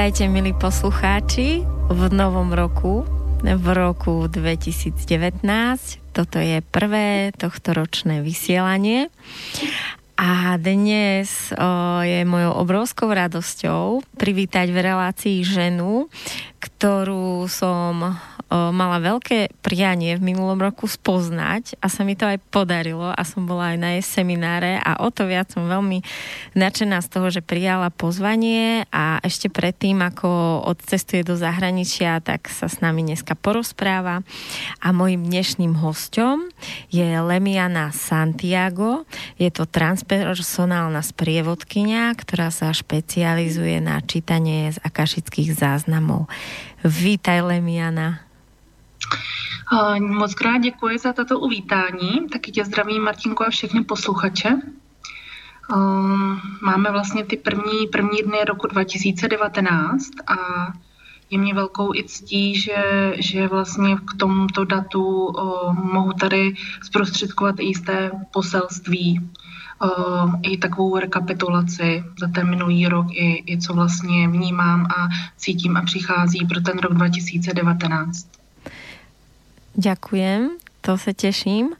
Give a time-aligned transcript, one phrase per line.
[0.00, 1.60] Vítajte, milí poslucháči,
[1.92, 3.04] v novom roku,
[3.44, 4.96] v roku 2019.
[6.16, 9.12] Toto je prvé tohtoročné vysielanie.
[10.16, 16.08] A dnes o, je mojou obrovskou radosťou privítať v relácii ženu,
[16.64, 18.16] ktorú som
[18.50, 23.46] mala veľké prianie v minulom roku spoznať a sa mi to aj podarilo a som
[23.46, 26.02] bola aj na jej semináre a o to viac som veľmi
[26.58, 32.66] nadšená z toho, že prijala pozvanie a ešte predtým, ako odcestuje do zahraničia, tak sa
[32.66, 34.26] s nami dneska porozpráva
[34.82, 36.50] a mojim dnešným hostom
[36.90, 39.06] je Lemiana Santiago.
[39.38, 46.26] Je to transpersonálna sprievodkynia, ktorá sa špecializuje na čítanie z akašických záznamov.
[46.82, 48.26] Vítaj Lemiana.
[50.00, 52.28] Moc krát děkuji za tato uvítání.
[52.32, 54.56] Taky tě zdravím, Martinko, a všechny posluchače.
[56.60, 60.36] Máme vlastně ty první, první dny roku 2019 a
[61.30, 67.60] je mě velkou i ctí, že, že vlastně k tomuto datu o, mohu tady zprostředkovat
[67.60, 69.30] i jisté poselství,
[70.42, 75.82] i takovou rekapitulaci za ten minulý rok, i, i co vlastně vnímám a cítím a
[75.82, 78.39] přichází pro ten rok 2019.
[79.78, 81.78] Ďakujem, to sa teším.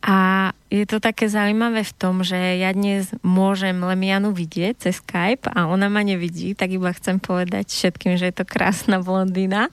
[0.00, 5.52] A je to také zaujímavé v tom, že ja dnes môžem Lemianu vidieť cez Skype
[5.52, 9.68] a ona ma nevidí, tak iba chcem povedať všetkým, že je to krásna blondína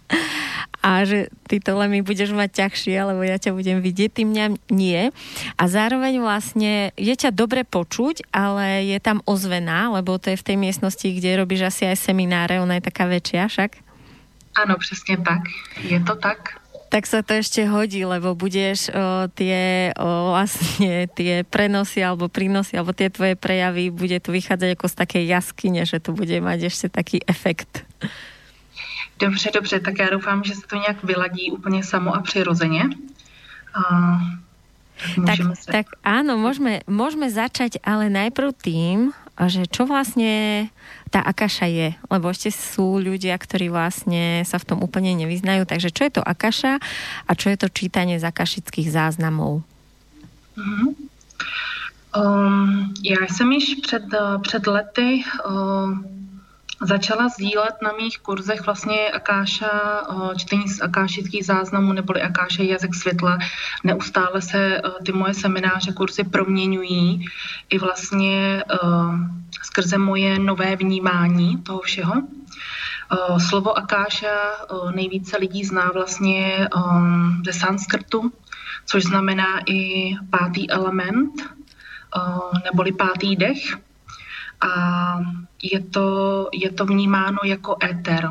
[0.83, 4.45] a že ty to Lemi budeš mať ťažšie, lebo ja ťa budem vidieť, ty mňa
[4.67, 5.15] nie.
[5.55, 10.47] A zároveň vlastne je ťa dobre počuť, ale je tam ozvená, lebo to je v
[10.47, 13.71] tej miestnosti, kde robíš asi aj semináre, ona je taká väčšia však.
[14.57, 15.41] Áno, přesně tak.
[15.85, 16.56] Je to tak
[16.87, 22.79] tak sa to ešte hodí, lebo budeš o, tie o, vlastne tie prenosy alebo prínosy
[22.79, 26.59] alebo tie tvoje prejavy, bude to vychádzať ako z takej jaskyne, že to bude mať
[26.71, 27.83] ešte taký efekt.
[29.19, 32.83] Dobře, dobře, tak já doufám, že se to nějak vyladí úplně samo a přirozeně.
[33.73, 34.17] A
[35.25, 35.69] tak, se...
[35.69, 38.97] tak áno, môžeme, môžeme začať ale najprv tým,
[39.45, 40.65] že čo vlastne
[41.13, 45.69] tá akaša je, lebo ešte sú ľudia, ktorí vlastne sa v tom úplne nevyznajú.
[45.69, 46.81] Takže čo je to akaša
[47.29, 49.61] a čo je to čítanie z akašických záznamov?
[50.57, 50.89] Mm-hmm.
[52.17, 54.03] Um, já jsem již před,
[54.41, 56.16] před lety um,
[56.81, 60.03] začala sdílet na mých kurzech vlastně Akáša,
[60.37, 63.37] čtení z akášických záznamů neboli Akáše jazyk světla.
[63.83, 67.25] Neustále se ty moje semináře, kurzy proměňují
[67.69, 68.63] i vlastně
[69.63, 72.13] skrze moje nové vnímání toho všeho.
[73.49, 74.51] Slovo Akáša
[74.95, 76.69] nejvíce lidí zná vlastně
[77.45, 78.31] ze sanskrtu,
[78.85, 81.31] což znamená i pátý element,
[82.63, 83.77] neboli pátý dech
[84.61, 84.71] a
[85.63, 88.29] je to, je to vnímáno jako éter.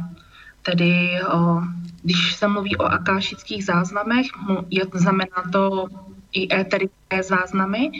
[0.63, 1.61] Tedy o,
[2.03, 4.27] když se mluví o akášických záznamech,
[4.71, 5.87] je, znamená to
[6.33, 7.91] i éterické záznamy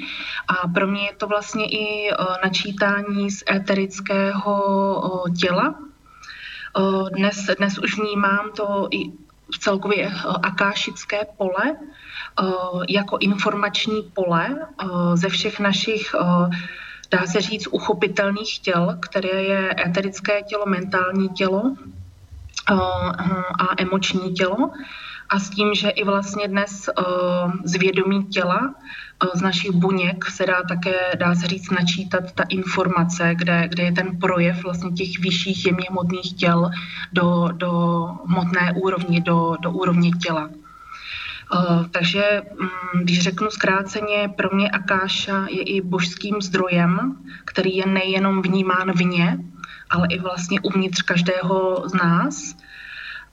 [0.49, 2.11] a pro mě je to vlastně i
[2.45, 5.75] načítání z éterického těla.
[7.17, 9.11] Dnes, dnes už vnímám to i
[9.55, 11.77] v celkově akášické pole
[12.89, 14.57] jako informační pole
[15.15, 16.15] ze všech našich
[17.11, 21.63] dá se říct, uchopitelných těl, které je eterické tělo, mentální tělo
[22.71, 22.75] eh,
[23.59, 24.71] a emoční tělo.
[25.29, 27.03] A s tím, že i vlastně dnes eh,
[27.65, 32.45] z vědomí těla, eh, z našich buněk se dá také, dá se říct, načítat ta
[32.49, 36.71] informace, kde, kde je ten projev vlastně těch vyšších jemně hmotných těl
[37.13, 37.71] do, do
[38.27, 40.51] hmotné úrovni, do, do úrovně těla.
[41.55, 47.87] Eh, takže mm, když řeknu zkráceně, pro mě Akáša je i božským zdrojem, který je
[47.87, 49.39] nejenom vnímán vně,
[49.91, 52.57] ale i vlastně uvnitř každého z nás.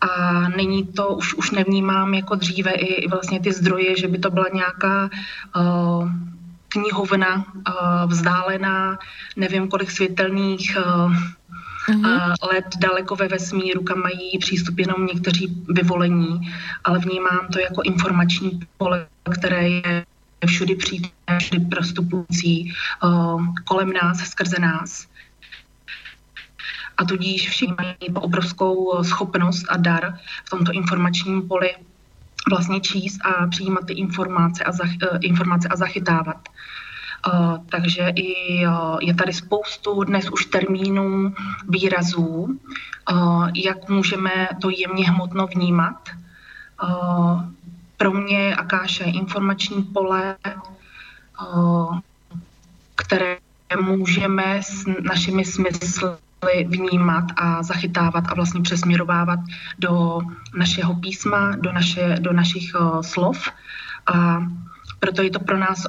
[0.01, 4.18] A není to, už, už nevnímám jako dříve i, i vlastně ty zdroje, že by
[4.19, 5.10] to byla nějaká
[5.56, 6.10] uh,
[6.68, 9.00] knihovna uh, vzdálená,
[9.36, 11.15] nevím kolik světelných uh,
[11.89, 12.33] mm-hmm.
[12.53, 16.53] let daleko ve vesmíru, kam mají přístup jenom někteří vyvolení,
[16.83, 19.07] ale vnímám to jako informační pole,
[19.39, 20.06] které je
[20.45, 22.74] všudy přítomné, všudy prostupující
[23.65, 25.07] kolem nás, skrze nás.
[26.97, 31.75] A tudíž všichni mají obrovskou schopnost a dar v tomto informačním poli
[32.50, 36.50] vlastně číst a přijímat ty informace a, zach, e, informace a zachytávat.
[37.69, 38.59] Takže i
[39.01, 41.33] je tady spoustu dnes už termínů,
[41.69, 42.59] výrazů,
[43.55, 46.09] jak můžeme to jemně hmotno vnímat.
[47.97, 50.35] Pro mě Akáše je informační pole,
[52.95, 53.37] které
[53.81, 56.17] můžeme s našimi smysly
[56.67, 59.39] vnímat a zachytávat a vlastně přesměrovávat
[59.79, 60.19] do
[60.57, 62.71] našeho písma, do, naše, do našich
[63.01, 63.49] slov.
[64.13, 64.43] A
[64.99, 65.85] proto je to pro nás,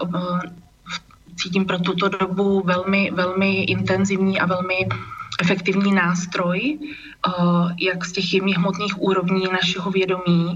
[1.37, 4.89] cítím pro tuto dobu velmi, velmi intenzivní a velmi
[5.43, 6.79] efektivní nástroj,
[7.29, 10.47] uh, jak z těch jemných hmotných úrovní našeho vědomí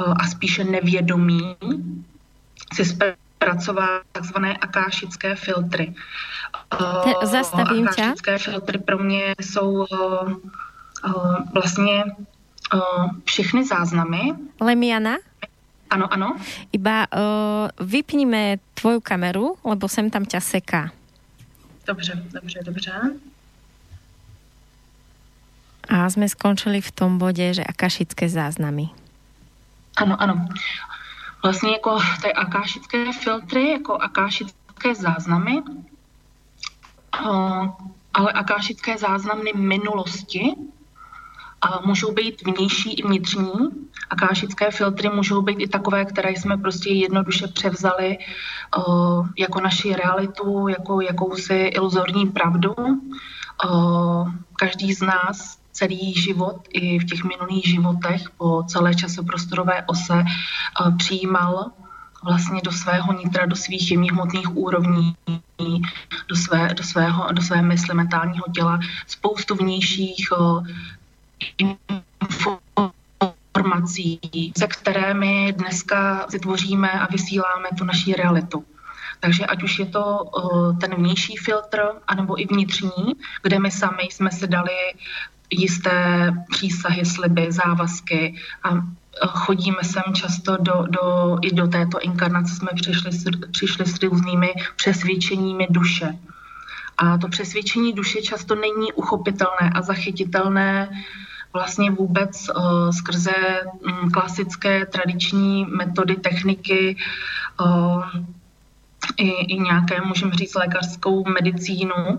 [0.00, 1.56] uh, a spíše nevědomí
[2.72, 5.94] si zpracovat takzvané akášické filtry.
[7.04, 8.38] Te, zastavím tě.
[8.38, 9.86] filtry pro mě jsou
[11.54, 12.04] vlastně
[13.24, 14.32] všechny záznamy.
[14.60, 15.16] Lemiana?
[15.92, 16.40] Ano, ano.
[16.72, 20.88] Iba uh, vypníme tvoju kameru, lebo sem tam ťa seká.
[21.84, 22.92] Dobře, dobře, dobře.
[25.88, 28.88] A jsme skončili v tom bodě, že akašické záznamy.
[29.96, 30.48] Ano, ano.
[31.42, 35.62] Vlastně jako ty akášické filtry, jako akášické záznamy,
[38.14, 40.56] ale akášické záznamy minulosti
[41.62, 43.52] a můžou být vnější i vnitřní.
[44.10, 48.18] Akášické filtry můžou být i takové, které jsme prostě jednoduše převzali
[49.38, 52.74] jako naši realitu, jako jakousi iluzorní pravdu.
[54.56, 60.24] Každý z nás celý život i v těch minulých životech po celé časoprostorové ose
[60.98, 61.70] přijímal
[62.24, 65.14] vlastně do svého nitra, do svých jemných hmotných úrovní,
[66.28, 70.28] do, své, do, svého, do své mysli, mentálního těla, spoustu vnějších
[73.54, 74.20] informací,
[74.58, 78.64] se které my dneska vytvoříme a vysíláme tu naší realitu.
[79.20, 80.30] Takže ať už je to
[80.80, 84.76] ten vnější filtr, anebo i vnitřní, kde my sami jsme si dali
[85.50, 88.68] jisté přísahy, sliby, závazky a
[89.26, 93.10] chodíme sem často do, do, i do této inkarnace jsme přišli,
[93.50, 96.18] přišli s různými přesvědčeními duše.
[96.98, 100.88] A to přesvědčení duše často není uchopitelné a zachytitelné
[101.52, 103.32] vlastně vůbec uh, skrze
[103.80, 106.96] um, klasické tradiční metody, techniky,
[107.60, 108.04] uh,
[109.16, 112.18] i, i nějaké, můžeme říct, lékařskou medicínu uh,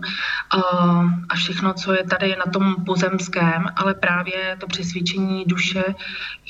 [1.28, 5.84] a všechno, co je tady na tom pozemském, ale právě to přesvědčení duše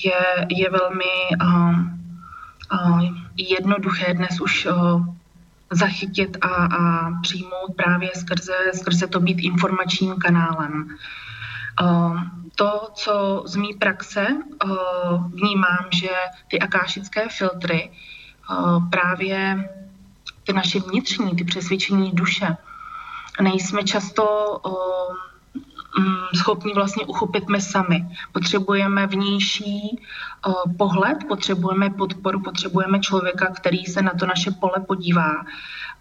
[0.04, 1.14] je, je velmi
[3.36, 4.68] jednoduché dnes už
[5.70, 10.88] zachytit a, a přijmout právě skrze, skrze to být informačním kanálem.
[12.54, 14.26] To, co z mý praxe
[14.64, 16.10] uh, vnímám, že
[16.48, 17.90] ty akášické filtry
[18.50, 19.68] uh, právě
[20.44, 22.56] ty naše vnitřní, ty přesvědčení duše,
[23.40, 24.24] nejsme často
[24.66, 25.16] uh,
[26.34, 28.06] schopni vlastně uchopit my sami.
[28.32, 30.02] Potřebujeme vnější
[30.78, 35.30] pohled, potřebujeme podporu, potřebujeme člověka, který se na to naše pole podívá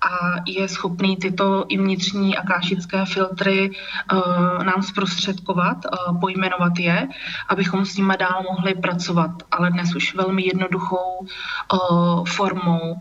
[0.04, 5.78] a je schopný tyto i vnitřní akášické filtry uh, nám zprostředkovat,
[6.22, 7.08] pojmenovat je,
[7.50, 12.96] abychom s nimi dál mohli pracovat, ale dnes už velmi jednoduchou uh, formou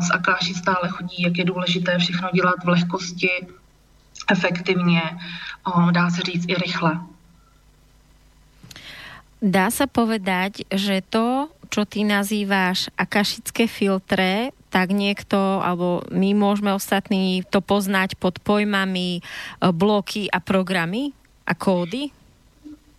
[0.00, 3.30] z Akáši stále chodí, jak je důležité všechno dělat v lehkosti,
[4.30, 5.02] efektivně,
[5.90, 7.00] dá se říct i rychle.
[9.42, 16.76] Dá se povedať, že to, čo ty nazýváš akašické filtre, tak niekto, alebo my môžeme
[16.76, 19.20] ostatní to poznať pod pojmami e,
[19.72, 21.16] bloky a programy
[21.48, 22.12] a kódy?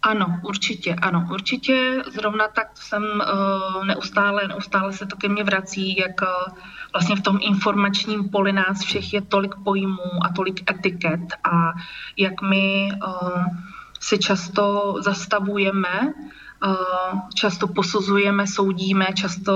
[0.04, 2.04] Ano, určitě, ano, určitě.
[2.12, 6.54] Zrovna tak jsem uh, neustále, neustále se to ke mně vrací, jak uh,
[6.94, 11.72] vlastně v tom informačním poli nás všech je tolik pojmů a tolik etiket a
[12.18, 13.46] jak my uh,
[14.00, 16.14] si často zastavujeme,
[17.34, 19.54] často posuzujeme, soudíme, často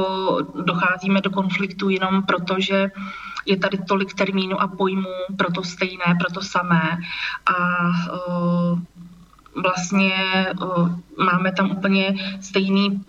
[0.63, 2.91] docházíme do konfliktu jenom proto, že
[3.45, 6.97] je tady tolik termínů a pojmů pro to stejné, pro to samé
[7.45, 7.55] a
[8.27, 8.79] uh,
[9.63, 10.13] vlastně
[10.61, 10.91] uh,
[11.25, 13.01] máme tam úplně stejný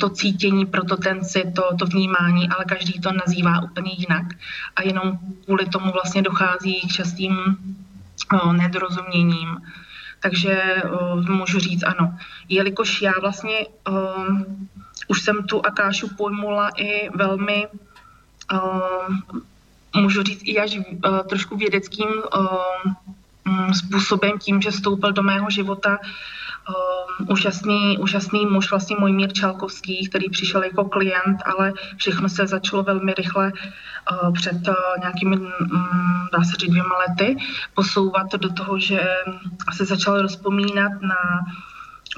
[0.00, 4.26] to cítění, prototenci, to, to vnímání, ale každý to nazývá úplně jinak.
[4.76, 7.36] A jenom kvůli tomu vlastně dochází k častým
[8.32, 9.60] uh, nedorozuměním.
[10.22, 12.18] Takže uh, můžu říct ano.
[12.48, 14.42] Jelikož já vlastně uh,
[15.08, 17.66] už jsem tu Akášu pojmula i velmi
[18.52, 19.16] uh,
[19.96, 25.98] můžu říct i až uh, trošku vědeckým uh, způsobem tím, že vstoupil do mého života
[25.98, 32.46] uh, úžasný, úžasný muž, vlastně můj Mír Čalkovský, který přišel jako klient, ale všechno se
[32.46, 33.52] začalo velmi rychle
[34.34, 35.48] před uh, nějakými, um,
[36.32, 37.36] dá se říct, dvěma lety
[37.74, 39.00] posouvat do toho, že
[39.72, 41.44] se začal rozpomínat na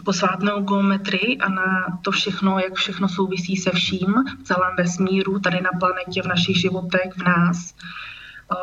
[0.05, 5.61] posvátnou geometrii a na to všechno, jak všechno souvisí se vším v celém vesmíru, tady
[5.61, 7.75] na planetě, v našich životech, v nás.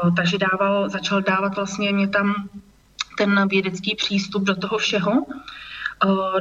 [0.03, 2.49] Uh, takže dával, začal dávat vlastně mě tam
[3.17, 5.11] ten vědecký přístup do toho všeho.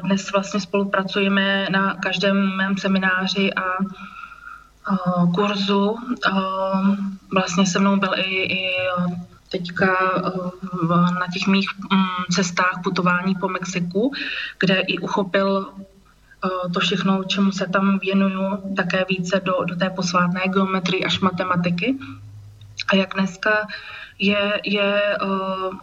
[0.03, 3.63] Dnes vlastně spolupracujeme na každém mém semináři a
[5.35, 5.97] kurzu.
[7.33, 8.71] Vlastně se mnou byl i, i
[9.49, 9.97] teďka
[11.21, 14.13] na těch mých mm, cestách putování po Mexiku,
[14.59, 15.73] kde i uchopil
[16.75, 21.99] to všechno, čemu se tam věnuju, také více do, do té posvátné geometrie až matematiky.
[22.89, 23.67] A jak dneska
[24.19, 25.19] je, je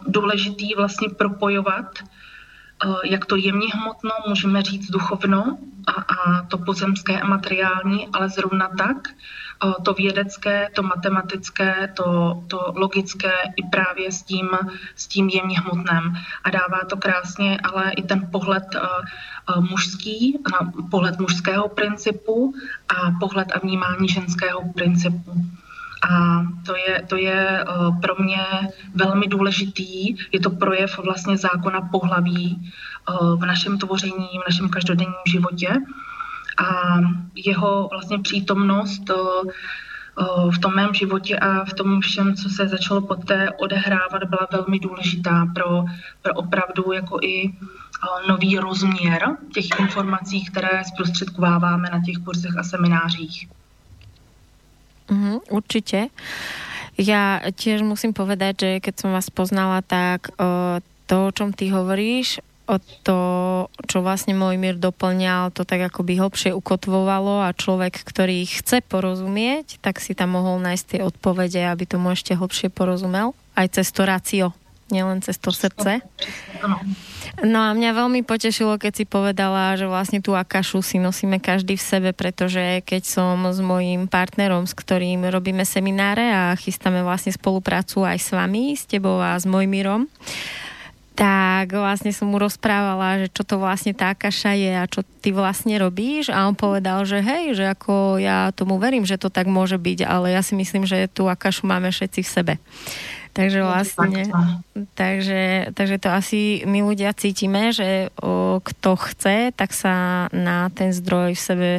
[0.06, 1.98] důležitý vlastně propojovat
[3.04, 5.58] jak to jemně hmotno, můžeme říct duchovno
[5.88, 8.96] a, a to pozemské a materiální, ale zrovna tak
[9.82, 14.48] to vědecké, to matematické, to, to logické i právě s tím,
[14.96, 16.16] s tím jemně hmotném.
[16.44, 18.76] A dává to krásně, ale i ten pohled
[19.60, 20.38] mužský,
[20.90, 22.54] pohled mužského principu
[22.88, 25.32] a pohled a vnímání ženského principu.
[26.02, 27.64] A to je, to je eh,
[28.02, 28.46] pro mě
[28.94, 30.16] velmi důležitý.
[30.32, 35.68] Je to projev vlastně zákona pohlaví eh, v našem tvoření, v našem každodenním životě.
[36.58, 36.98] A
[37.34, 39.14] jeho vlastně přítomnost eh,
[40.50, 44.78] v tom mém životě a v tom všem, co se začalo poté odehrávat, byla velmi
[44.78, 45.84] důležitá pro,
[46.22, 47.54] pro opravdu jako i
[48.28, 53.48] nový rozměr těch informací, které zprostředkováváme na těch kurzech a seminářích.
[55.08, 56.12] Mm, určite.
[56.98, 61.70] Ja tiež musím povedať, že keď som vás poznala, tak o, to, o čom ty
[61.70, 63.18] hovoríš, o to,
[63.88, 68.84] čo vlastne môj mír doplňal, to tak ako by hlbšie ukotvovalo a človek, ktorý chce
[68.84, 73.88] porozumieť, tak si tam mohol nájsť tie odpovede, aby tomu ešte hlbšie porozumel, aj cez
[73.88, 74.46] to racio,
[74.92, 76.04] nielen cez to srdce.
[77.38, 81.78] No a mňa veľmi potešilo, keď si povedala, že vlastne tú akašu si nosíme každý
[81.78, 87.30] v sebe, pretože keď som s mojím partnerom, s ktorým robíme semináre a chystáme vlastne
[87.30, 90.10] spoluprácu aj s vami, s tebou a s Mojmírom,
[91.18, 95.34] tak vlastne som mu rozprávala, že čo to vlastne tá kaša je a čo ty
[95.34, 99.50] vlastne robíš a on povedal, že hej, že ako ja tomu verím, že to tak
[99.50, 102.54] môže byť, ale ja si myslím, že tú akašu máme všetci v sebe.
[103.38, 104.26] Takže vlastne,
[104.98, 110.90] takže, takže to asi my ľudia cítime, že o, kto chce, tak sa na ten
[110.90, 111.70] zdroj v sebe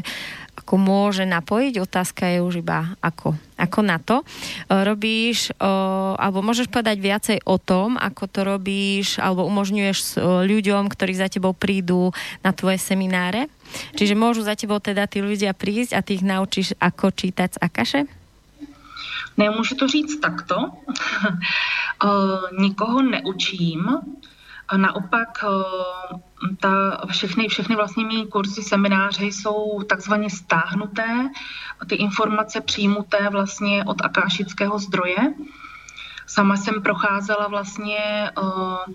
[0.56, 1.84] ako môže napojiť.
[1.84, 4.24] Otázka je už iba ako, ako na to.
[4.24, 4.24] O,
[4.88, 5.68] robíš, o,
[6.16, 11.28] alebo môžeš povedať viacej o tom, ako to robíš, alebo umožňuješ o, ľuďom, ktorí za
[11.28, 13.52] tebou prídu na tvoje semináre.
[14.00, 17.60] Čiže môžu za tebou teda tí ľudia prísť a ty ich naučíš, ako čítať z
[17.60, 18.02] Akaše?
[19.40, 20.56] Nemůžu to říct takto.
[22.04, 23.98] Eh, nikoho neučím.
[24.76, 26.16] Naopak eh,
[26.60, 31.30] ta, všechny, všechny vlastně mý kurzy, semináře jsou takzvaně stáhnuté,
[31.88, 35.34] ty informace přijmuté vlastně od akášického zdroje.
[36.28, 38.94] Sama jsem procházela vlastně uh,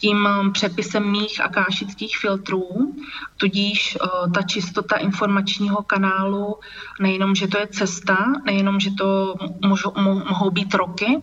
[0.00, 2.94] tím um, přepisem mých akášických filtrů,
[3.36, 6.56] tudíž uh, ta čistota informačního kanálu,
[7.00, 9.34] nejenom, že to je cesta, nejenom, že to
[9.64, 11.22] můžou, mohou být roky,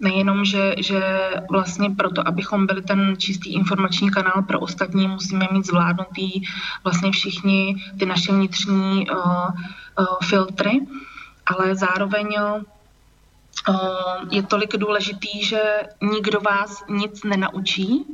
[0.00, 5.66] nejenom, že, že vlastně proto, abychom byli ten čistý informační kanál pro ostatní, musíme mít
[5.66, 6.42] zvládnutý
[6.84, 10.80] vlastně všichni ty naše vnitřní uh, uh, filtry,
[11.46, 12.62] ale zároveň uh,
[14.30, 15.62] je tolik důležitý, že
[16.02, 18.04] nikdo vás nic nenaučí,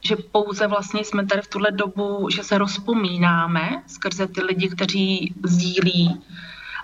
[0.00, 5.34] že pouze vlastně jsme tady v tuhle dobu, že se rozpomínáme skrze ty lidi, kteří
[5.44, 6.22] sdílí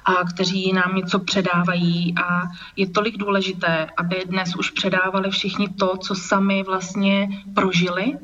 [0.05, 2.15] a kteří nám něco předávají.
[2.25, 2.43] A
[2.77, 8.19] je tolik důležité, aby dnes už předávali všichni to, co sami vlastně prožili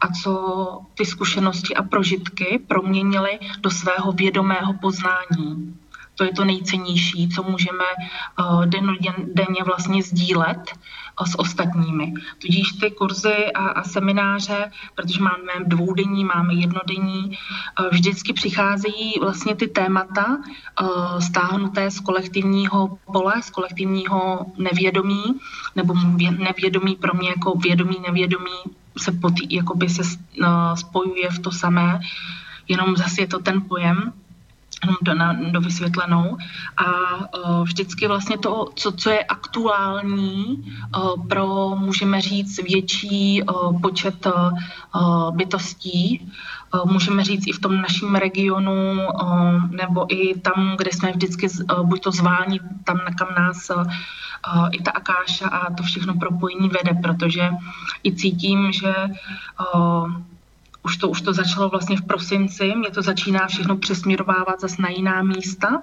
[0.00, 0.32] a co
[0.94, 5.74] ty zkušenosti a prožitky proměnili do svého vědomého poznání
[6.20, 7.84] to je to nejcennější, co můžeme
[8.40, 8.66] uh,
[9.24, 10.72] denně vlastně sdílet
[11.20, 12.12] uh, s ostatními.
[12.38, 19.56] Tudíž ty kurzy a, a semináře, protože máme dvoudenní, máme jednodenní, uh, vždycky přicházejí vlastně
[19.56, 20.38] ty témata
[21.18, 25.24] stáhnuté z kolektivního pole, z kolektivního nevědomí,
[25.76, 25.94] nebo
[26.38, 28.60] nevědomí pro mě jako vědomí, nevědomí
[28.98, 30.02] se potý, jakoby se
[30.74, 32.00] spojuje v to samé,
[32.68, 34.12] jenom zase je to ten pojem
[35.02, 36.36] do, na, do vysvětlenou.
[36.76, 40.64] A uh, vždycky vlastně to, co, co je aktuální
[40.96, 46.30] uh, pro, můžeme říct, větší uh, počet uh, bytostí,
[46.74, 51.48] uh, můžeme říct i v tom našem regionu, uh, nebo i tam, kde jsme vždycky
[51.48, 53.84] uh, buď to zváni, tam, kam nás uh,
[54.72, 57.50] i ta Akáša a to všechno propojení vede, protože
[58.04, 58.94] i cítím, že
[59.74, 60.10] uh,
[60.82, 64.88] už to, už to začalo vlastně v prosinci, mě to začíná všechno přesměrovávat zase na
[64.88, 65.82] jiná místa.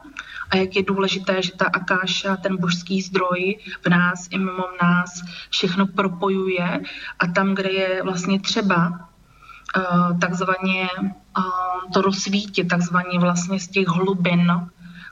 [0.50, 5.24] A jak je důležité, že ta akáša, ten božský zdroj v nás i mimo nás
[5.50, 6.82] všechno propojuje.
[7.20, 10.90] A tam, kde je vlastně třeba uh, takzvaně
[11.38, 14.52] uh, to rozsvítit, takzvaně vlastně z těch hlubin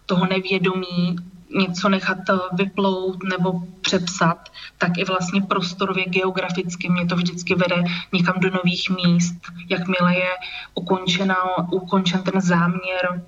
[0.06, 1.16] toho nevědomí
[1.56, 7.84] něco nechat eh, vyplout nebo přepsat, tak i vlastně prostorově geograficky mě to vždycky vede
[8.14, 9.36] někam do nových míst.
[9.70, 10.30] Jakmile je
[10.76, 11.36] ukončena,
[11.72, 13.24] ukončen ten záměr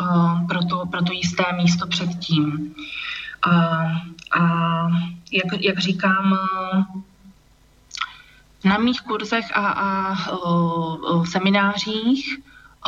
[0.00, 2.74] uh, pro, to, pro to jisté místo předtím.
[3.46, 4.88] Uh, a
[5.32, 6.38] jak, jak říkám,
[8.64, 12.38] na mých kurzech a, a uh, seminářích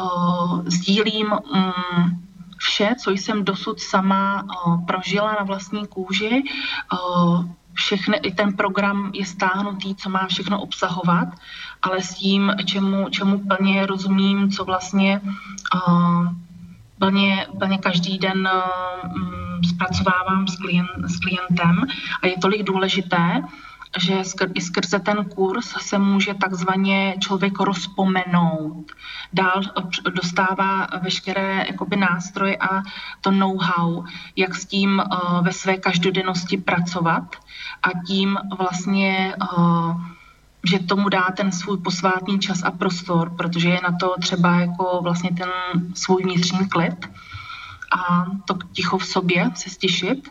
[0.01, 2.30] uh, sdílím um,
[2.61, 6.43] vše, co jsem dosud sama uh, prožila na vlastní kůži.
[6.93, 11.29] Uh, všechny, i ten program je stáhnutý, co má všechno obsahovat,
[11.83, 15.21] ale s tím, čemu, čemu plně rozumím, co vlastně
[15.75, 16.29] uh,
[16.99, 21.87] plně, plně každý den uh, zpracovávám s, klient, s klientem
[22.23, 23.43] a je tolik důležité,
[23.99, 24.23] že
[24.55, 28.93] i skrze ten kurz se může takzvaně člověk rozpomenout.
[29.33, 29.63] Dál
[30.15, 32.83] dostává veškeré jakoby, nástroje a
[33.21, 34.05] to know-how,
[34.37, 37.37] jak s tím uh, ve své každodennosti pracovat
[37.83, 40.01] a tím vlastně uh,
[40.65, 45.01] že tomu dá ten svůj posvátný čas a prostor, protože je na to třeba jako
[45.03, 45.49] vlastně ten
[45.95, 47.09] svůj vnitřní klid
[47.91, 50.29] a to ticho v sobě se stišit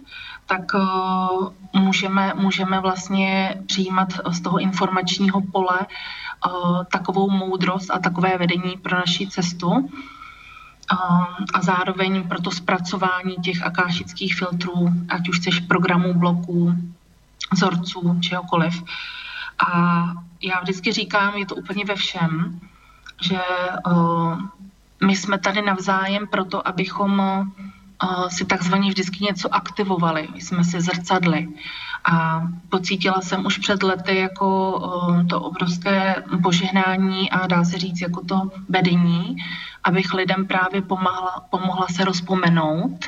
[0.50, 8.38] tak uh, můžeme, můžeme vlastně přijímat z toho informačního pole uh, takovou moudrost a takové
[8.38, 9.90] vedení pro naši cestu uh,
[11.54, 16.74] a zároveň pro to zpracování těch akášických filtrů, ať už chceš programů, bloků,
[17.52, 18.84] vzorců, čehokoliv.
[19.68, 20.04] A
[20.42, 22.60] já vždycky říkám, je to úplně ve všem,
[23.22, 23.40] že
[25.06, 27.22] my jsme tady navzájem proto, abychom
[28.28, 30.28] si takzvaně vždycky něco aktivovali.
[30.36, 31.48] Jsme si zrcadli.
[32.06, 34.80] A pocítila jsem už před lety jako
[35.30, 39.36] to obrovské požehnání a dá se říct jako to vedení,
[39.84, 43.06] abych lidem právě pomohla, pomohla se rozpomenout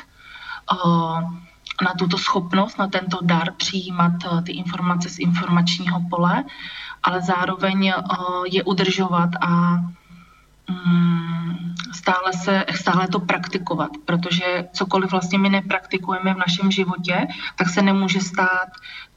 [1.84, 4.12] na tuto schopnost, na tento dar přijímat
[4.44, 6.44] ty informace z informačního pole,
[7.02, 7.92] ale zároveň
[8.50, 9.78] je udržovat a
[11.92, 17.82] stále, se, stále to praktikovat, protože cokoliv vlastně my nepraktikujeme v našem životě, tak se
[17.82, 18.68] nemůže stát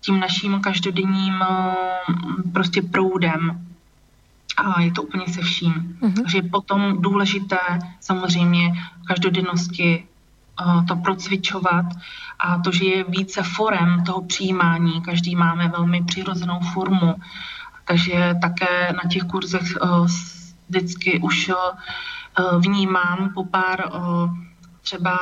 [0.02, 3.62] tím naším každodenním mm, prostě proudem.
[4.58, 5.74] A je to úplně se vším.
[5.74, 6.14] Mm-hmm.
[6.22, 7.58] Takže je potom důležité
[8.00, 10.06] samozřejmě v každodennosti
[10.66, 11.86] uh, to procvičovat
[12.40, 17.16] a to, že je více forem toho přijímání, každý máme velmi přirozenou formu,
[17.86, 20.08] takže také na těch kurzech uh,
[20.70, 21.54] vždycky už eh,
[22.58, 24.46] vnímám po pár eh,
[24.86, 25.18] třeba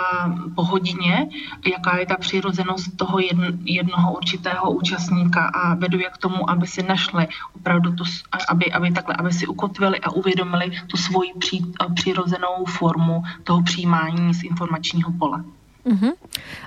[0.56, 1.30] po hodině,
[1.72, 3.20] jaká je ta přirozenost toho
[3.64, 8.04] jednoho určitého účastníka a vedu je k tomu, aby si našli opravdu tu,
[8.50, 13.64] aby, aby, takhle, aby si ukotvili a uvědomili tu svoji pří, eh, přirozenou formu toho
[13.64, 15.44] přijímání z informačního pole.
[15.86, 16.14] Uh-huh.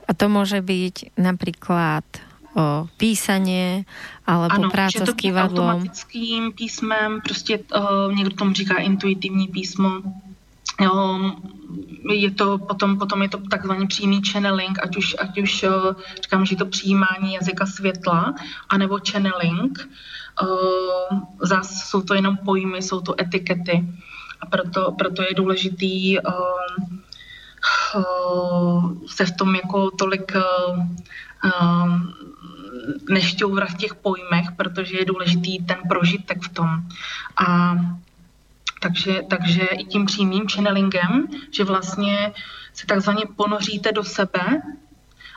[0.08, 2.04] A to může být například
[2.56, 3.84] o písaně,
[4.26, 5.68] alebo ano, práce s kývadlom.
[5.68, 9.90] automatickým písmem, prostě uh, někdo tomu říká intuitivní písmo.
[10.80, 11.20] Jo,
[12.10, 15.70] je to potom, potom je to takzvaný přímý channeling, ať už, ať už uh,
[16.22, 18.34] říkám, že je to přijímání jazyka světla,
[18.68, 19.88] anebo channeling.
[20.42, 23.84] Uh, zase jsou to jenom pojmy, jsou to etikety.
[24.40, 26.34] A proto, proto je důležitý uh,
[27.96, 30.84] uh, se v tom jako tolik uh,
[33.08, 36.68] nešťouvrat v těch pojmech, protože je důležitý ten prožitek v tom.
[37.36, 37.76] A
[38.80, 42.32] takže, takže i tím přímým channelingem, že vlastně
[42.74, 44.62] se takzvaně ponoříte do sebe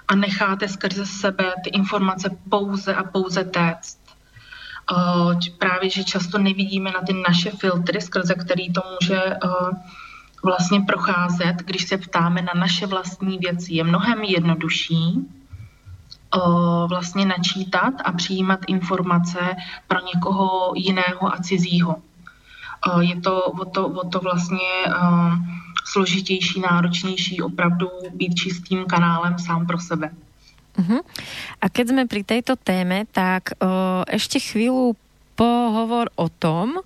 [0.08, 4.00] a necháte skrze sebe ty informace pouze a pouze téct.
[4.92, 9.70] Uh, právě, že často nevidíme na ty naše filtry, skrze který to může uh,
[10.44, 13.74] vlastně procházet, když se ptáme na naše vlastní věci.
[13.74, 15.30] Je mnohem jednodušší
[16.88, 19.40] vlastně načítat a přijímat informace
[19.88, 21.96] pro někoho jiného a cizího.
[23.00, 24.70] Je to o to, o to vlastně
[25.86, 30.12] složitější, náročnější opravdu být čistým kanálem sám pro sebe.
[30.80, 31.04] Uh-huh.
[31.60, 34.96] A keď sme pri tejto téme, tak o, ešte chvíľu
[35.40, 36.84] pohovor o tom,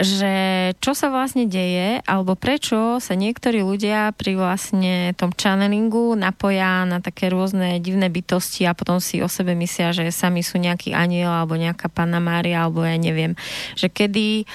[0.00, 0.32] že
[0.80, 7.04] čo sa vlastne deje, alebo prečo sa niektorí ľudia pri vlastne tom channelingu napoja na
[7.04, 11.28] také rôzne divné bytosti a potom si o sebe myslia, že sami sú nejaký aniel
[11.28, 13.36] alebo nejaká panna Mária, alebo ja neviem,
[13.76, 14.48] že kedy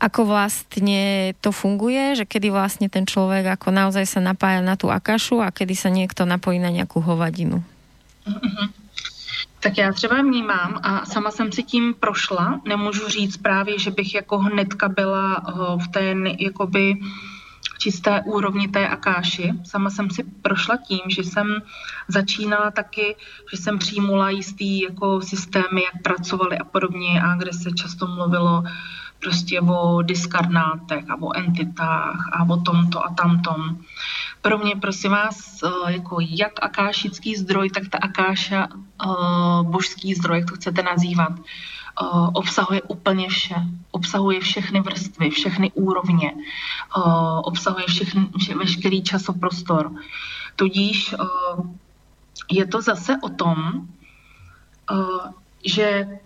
[0.00, 4.88] ako vlastne to funguje, že kedy vlastne ten človek ako naozaj sa napája na tú
[4.88, 7.60] akašu a kedy sa niekto napojí na nejakú hovadinu.
[8.24, 8.79] Mm-hmm.
[9.60, 12.60] Tak já třeba vnímám a sama jsem si tím prošla.
[12.68, 15.52] Nemůžu říct právě, že bych jako hnedka byla eh,
[15.84, 16.96] v té jakoby
[17.78, 19.52] čisté úrovni té akáši.
[19.64, 21.46] Sama jsem si prošla tím, že jsem
[22.08, 23.16] začínala taky,
[23.50, 28.64] že jsem přijmula jistý jako systémy, jak pracovali a podobně a kde se často mluvilo
[29.20, 33.80] prostě o diskarnátech a o entitách a o tomto a tamtom.
[34.42, 39.06] Pro mě, prosím vás, eh, jako jak akášický zdroj, tak ta akáša eh,
[39.62, 43.54] božský zdroj, jak to chcete nazývat, eh, obsahuje úplně vše.
[43.90, 46.32] Obsahuje všechny vrstvy, všechny úrovně,
[47.42, 49.92] obsahuje všechny, veškerý časoprostor.
[50.56, 51.14] Tudíž
[52.50, 53.88] je to zase o tom,
[55.64, 56.18] že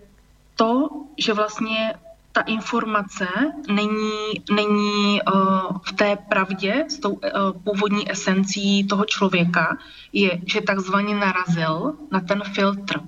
[0.55, 1.93] to, že vlastně
[2.35, 3.27] ta informace
[3.67, 7.19] není, není uh, v té pravdě s tou uh,
[7.63, 9.77] původní esencí toho člověka,
[10.13, 12.99] je, že takzvaně narazil na ten filtr.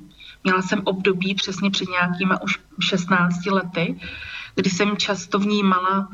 [0.43, 3.99] Měla jsem období přesně před nějakýma už 16 lety,
[4.55, 6.07] kdy jsem často vnímala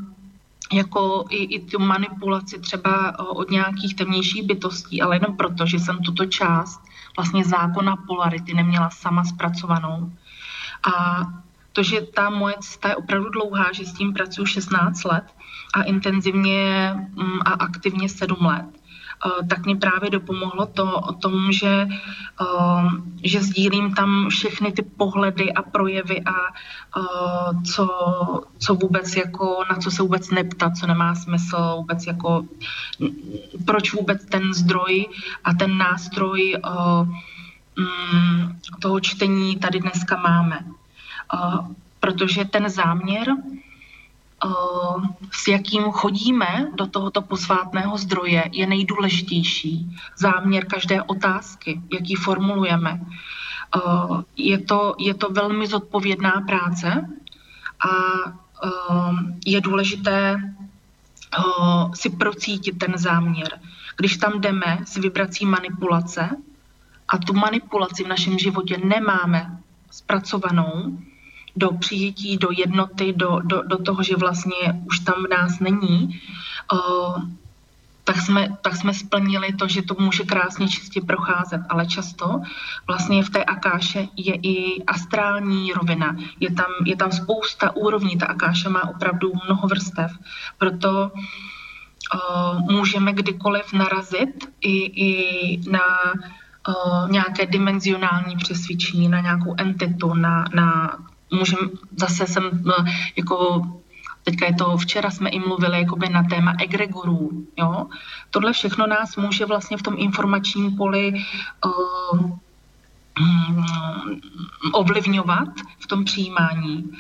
[0.74, 5.98] jako i, i tu manipulaci třeba od nějakých temnějších bytostí, ale jenom proto, že jsem
[5.98, 6.82] tuto část
[7.18, 10.12] vlastně zákona polarity neměla sama zpracovanou.
[10.96, 11.24] A
[11.74, 15.26] to, že ta moje cesta je opravdu dlouhá, že s tím pracuji 16 let
[15.74, 21.52] a intenzivně mm, a aktivně 7 let, eh, tak mě právě dopomohlo to o tom,
[21.52, 21.88] že,
[22.42, 22.86] eh,
[23.24, 27.88] že sdílím tam všechny ty pohledy a projevy a eh, co,
[28.58, 32.46] co vůbec jako, na co se vůbec neptat, co nemá smysl vůbec jako,
[33.66, 35.10] proč vůbec ten zdroj
[35.44, 36.56] a ten nástroj
[37.78, 40.60] mm, toho čtení tady dneska máme
[42.00, 43.28] protože ten záměr,
[45.32, 49.98] s jakým chodíme do tohoto posvátného zdroje, je nejdůležitější.
[50.18, 53.02] Záměr každé otázky, jaký formulujeme.
[54.36, 57.10] Je to, je to velmi zodpovědná práce
[57.88, 57.92] a
[59.46, 60.54] je důležité
[61.94, 63.60] si procítit ten záměr.
[63.98, 66.30] Když tam jdeme s vibrací manipulace
[67.08, 69.58] a tu manipulaci v našem životě nemáme
[69.92, 70.98] zpracovanou,
[71.56, 76.22] do přijetí, do jednoty, do, do, do toho, že vlastně už tam v nás není,
[76.74, 77.24] uh,
[78.04, 82.42] tak jsme, tak jsme splnili to, že to může krásně čistě procházet, ale často
[82.88, 86.16] vlastně v té akáše je i astrální rovina.
[86.40, 90.12] Je tam, je tam spousta úrovní, ta akáša má opravdu mnoho vrstev,
[90.58, 94.76] proto uh, můžeme kdykoliv narazit i,
[95.08, 95.80] i na
[97.10, 100.98] nějaké dimenzionální přesvědčení, na nějakou entitu, na, na
[101.34, 101.60] můžem,
[101.98, 102.76] zase jsem no,
[103.16, 103.62] jako
[104.24, 107.88] Teďka je to, včera jsme i mluvili jakoby na téma egregorů, jo.
[108.32, 111.14] Tohle všechno nás může vlastně v tom informačním poli
[111.66, 112.32] uh,
[114.72, 116.92] ovlivňovat v tom přijímání.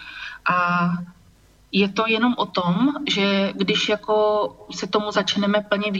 [0.49, 0.89] A
[1.71, 4.15] je to jenom o tom, že když jako
[4.71, 5.91] se tomu začneme plně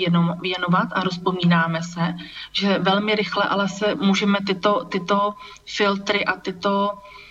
[0.41, 2.15] věnovat a rozpomínáme se,
[2.51, 5.33] že velmi rychle ale se můžeme tyto, tyto
[5.65, 7.22] filtry a tyto Ehm,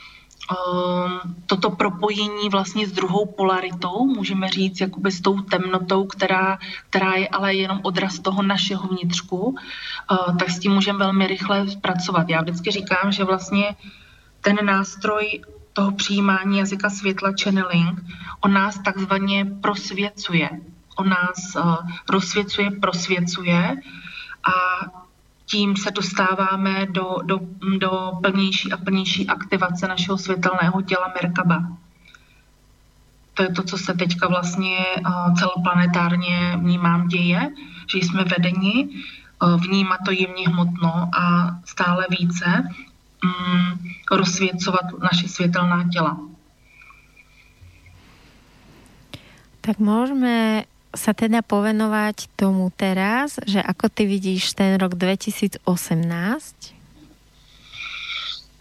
[1.46, 6.58] toto propojení vlastně s druhou polaritou, můžeme říct, jakoby s tou temnotou, která,
[6.90, 11.68] která je ale jenom odraz toho našeho vnitřku, uh, tak s tím můžeme velmi rychle
[11.68, 12.28] zpracovat.
[12.28, 13.76] Já vždycky říkám, že vlastně
[14.40, 18.00] ten nástroj toho přijímání jazyka světla channeling,
[18.40, 20.50] on nás takzvaně prosvěcuje.
[20.96, 21.76] On nás uh,
[22.08, 23.76] rozsvěcuje, prosvěcuje
[24.44, 24.52] a
[25.52, 27.40] tím se dostáváme do, do,
[27.78, 31.76] do plnější a plnější aktivace našeho světelného těla Merkaba.
[33.34, 37.50] To je to, co se teďka vlastně uh, celoplanetárně vnímám děje,
[37.92, 41.22] že jsme vedeni uh, vnímat to jemně hmotno a
[41.64, 42.48] stále více
[43.24, 43.78] um,
[44.10, 46.16] rozsvěcovat naše světelná těla.
[49.62, 55.64] Tak môžeme sa teda povenovať tomu teraz, že ako ty vidíš ten rok 2018?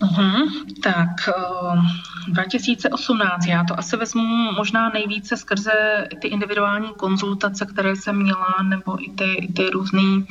[0.02, 0.50] Uh-huh.
[0.82, 1.86] Tak, uh,
[2.28, 8.56] eh, 2018, já to asi vezmu možná nejvíce skrze ty individuální konzultace, které jsem měla,
[8.64, 10.26] nebo i ty, ty různé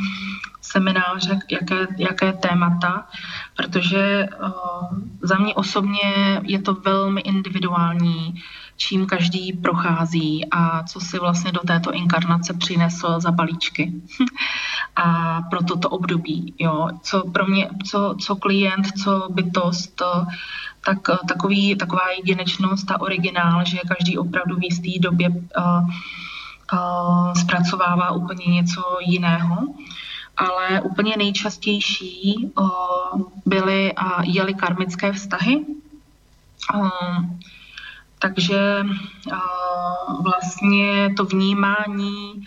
[0.61, 3.07] semináře, jaké, jaké témata,
[3.57, 8.43] protože uh, za mě osobně je to velmi individuální,
[8.81, 13.93] čím každý prochází a co si vlastně do této inkarnace přinesl za balíčky.
[14.97, 20.03] a pro toto období, jo, co pro mě, co, co klient, co bytost,
[20.85, 25.37] tak takový, taková jedinečnost, ta originál, že každý opravdu v jisté době uh,
[26.73, 29.57] uh, zpracovává úplně něco jiného
[30.37, 32.71] ale úplně nejčastější uh,
[33.47, 35.65] byly a jeli karmické vztahy.
[38.21, 38.85] Takže
[39.33, 42.47] uh, vlastně to vnímání,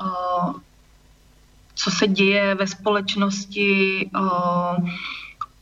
[0.00, 0.54] uh,
[1.74, 4.88] co se děje ve společnosti, uh,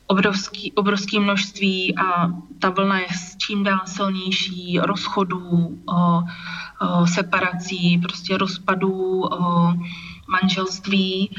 [0.07, 5.79] obrovský, obrovský množství a ta vlna je s čím dál silnější rozchodů,
[7.05, 9.25] separací, prostě rozpadů
[10.29, 11.31] manželství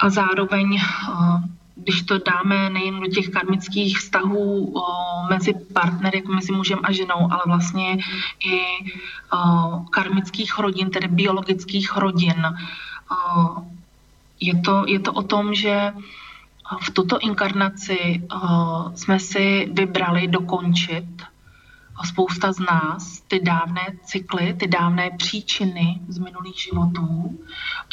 [0.00, 0.78] a zároveň
[1.76, 4.82] když to dáme nejen do těch karmických vztahů o,
[5.30, 7.98] mezi partnery, jako mezi mužem a ženou, ale vlastně
[8.44, 8.60] i
[9.32, 12.46] o, karmických rodin, tedy biologických rodin.
[12.46, 13.62] O,
[14.40, 15.92] je, to, je to o tom, že
[16.80, 21.04] v tuto inkarnaci o, jsme si vybrali dokončit
[22.04, 27.38] spousta z nás ty dávné cykly, ty dávné příčiny z minulých životů,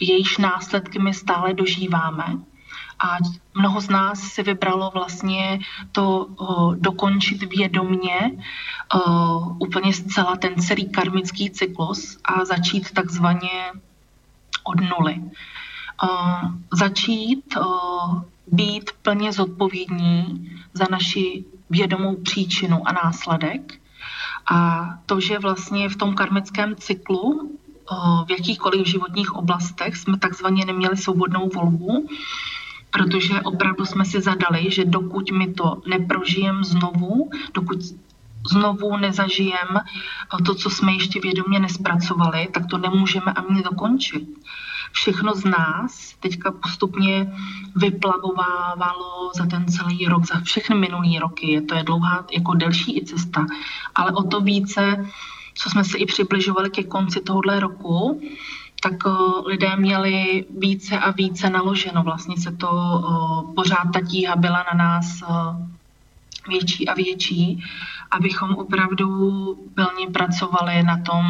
[0.02, 2.26] jejichž následky my stále dožíváme
[3.04, 3.18] a
[3.54, 5.60] mnoho z nás si vybralo vlastně
[5.92, 8.32] to o, dokončit vědomně
[8.94, 13.72] o, úplně zcela ten celý karmický cyklus a začít takzvaně
[14.63, 15.22] od nuly.
[16.04, 16.08] O,
[16.72, 17.70] začít o,
[18.48, 23.74] být plně zodpovědní za naši vědomou příčinu a následek.
[24.52, 27.58] A to, že vlastně v tom karmickém cyklu
[28.26, 32.08] v jakýchkoliv životních oblastech jsme takzvaně neměli svobodnou volbu,
[32.94, 37.78] protože opravdu jsme si zadali, že dokud my to neprožijem znovu, dokud
[38.52, 39.82] znovu nezažijem
[40.46, 44.24] to, co jsme ještě vědomě nespracovali, tak to nemůžeme ani dokončit.
[44.92, 47.34] Všechno z nás teďka postupně
[47.76, 51.62] vyplavovávalo za ten celý rok, za všechny minulý roky.
[51.62, 53.46] To je dlouhá, jako delší i cesta,
[53.96, 55.10] ale o to více,
[55.56, 58.22] co jsme se i přibližovali ke konci tohohle roku,
[58.84, 59.12] tak eh,
[59.46, 62.04] lidé měli více a více naloženo.
[62.04, 65.28] Vlastně se to eh, pořád ta tíha byla na nás eh,
[66.48, 67.63] větší a větší,
[68.12, 69.08] abychom opravdu
[69.76, 71.26] plně pracovali na tom,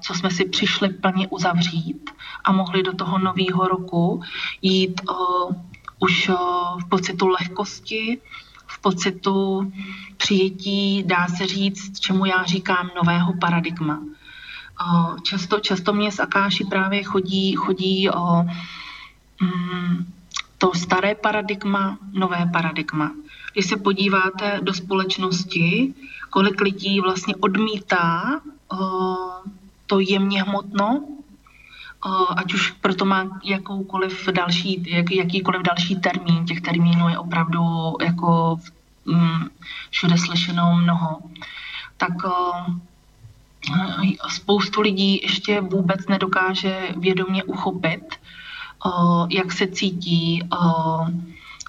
[0.00, 2.10] co jsme si přišli plně uzavřít
[2.44, 4.22] a mohli do toho nového roku
[4.62, 5.00] jít
[5.98, 6.30] už
[6.80, 8.18] v pocitu lehkosti,
[8.66, 9.72] v pocitu
[10.16, 14.00] přijetí, dá se říct, čemu já říkám, nového paradigma.
[15.22, 18.44] Často, často mě z Akáši právě chodí, chodí o
[19.40, 20.12] mm,
[20.58, 23.12] to staré paradigma, nové paradigma.
[23.52, 25.94] Když se podíváte do společnosti,
[26.30, 29.16] kolik lidí vlastně odmítá o,
[29.86, 31.04] to jemně hmotno,
[32.04, 37.62] o, ať už proto má jakoukoliv další, jak, jakýkoliv další termín, těch termínů je opravdu
[38.00, 38.60] jako
[39.04, 39.48] mm,
[39.90, 41.18] všude slyšeno mnoho,
[41.96, 42.52] tak o,
[44.28, 48.14] spoustu lidí ještě vůbec nedokáže vědomě uchopit,
[49.30, 50.42] jak se cítí,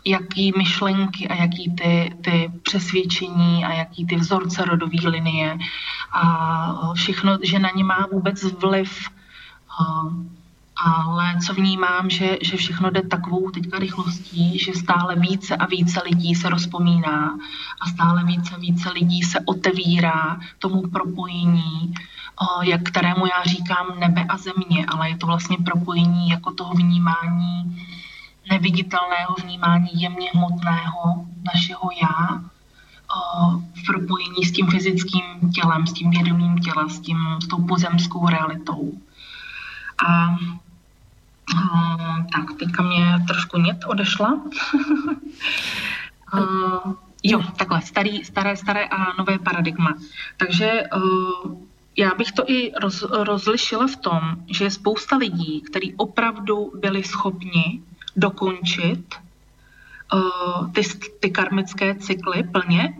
[0.05, 5.57] jaký myšlenky a jaký ty, ty přesvědčení a jaký ty vzorce rodové linie.
[6.11, 9.09] A všechno, že na ně má vůbec vliv
[10.85, 16.01] ale co vnímám, že, že všechno jde takovou teďka rychlostí, že stále více a více
[16.03, 17.37] lidí se rozpomíná
[17.81, 21.93] a stále více a více lidí se otevírá tomu propojení,
[22.63, 27.85] jak kterému já říkám nebe a země, ale je to vlastně propojení jako toho vnímání
[28.49, 32.41] neviditelného vnímání jemně hmotného našeho já,
[33.73, 38.29] v propojení s tím fyzickým tělem, s tím vědomým tělem, s, tím, s tou pozemskou
[38.29, 38.93] realitou.
[40.07, 40.35] A
[41.53, 44.41] Uh, tak, teďka mě trošku nět odešla.
[46.33, 49.95] uh, jo, takhle, starý, staré, staré a nové paradigma.
[50.37, 51.61] Takže uh,
[51.97, 57.03] já bych to i roz, rozlišila v tom, že je spousta lidí, kteří opravdu byli
[57.03, 57.81] schopni
[58.15, 59.15] dokončit
[60.13, 60.81] uh, ty,
[61.19, 62.97] ty karmické cykly plně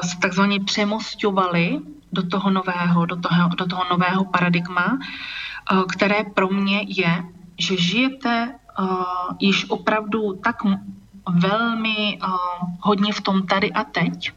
[0.04, 1.80] se takzvaně přemostovali
[2.12, 4.98] do toho nového, do toho, do toho nového paradigma
[5.90, 7.24] které pro mě je,
[7.60, 8.60] že žijete
[9.40, 10.56] již opravdu tak
[11.30, 12.20] velmi
[12.80, 14.32] hodně v tom tady a teď,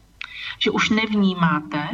[0.59, 1.89] že už nevnímáte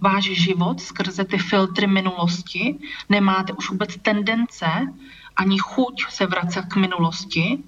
[0.00, 2.78] váš život skrze ty filtry minulosti,
[3.08, 4.66] nemáte už vůbec tendence
[5.36, 7.58] ani chuť se vracet k minulosti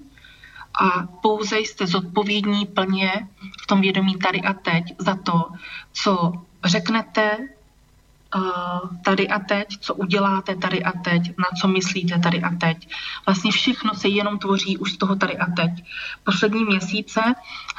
[0.79, 3.27] a pouze jste zodpovědní plně
[3.63, 5.45] v tom vědomí tady a teď za to,
[5.93, 6.33] co
[6.65, 7.37] řeknete
[9.03, 12.89] tady a teď, co uděláte tady a teď, na co myslíte tady a teď.
[13.25, 15.71] Vlastně všechno se jenom tvoří už z toho tady a teď.
[16.23, 17.21] Poslední měsíce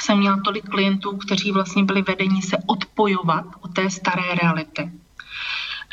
[0.00, 4.92] jsem měla tolik klientů, kteří vlastně byli vedeni se odpojovat od té staré reality.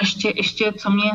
[0.02, 1.12] Ještě, ještě co mě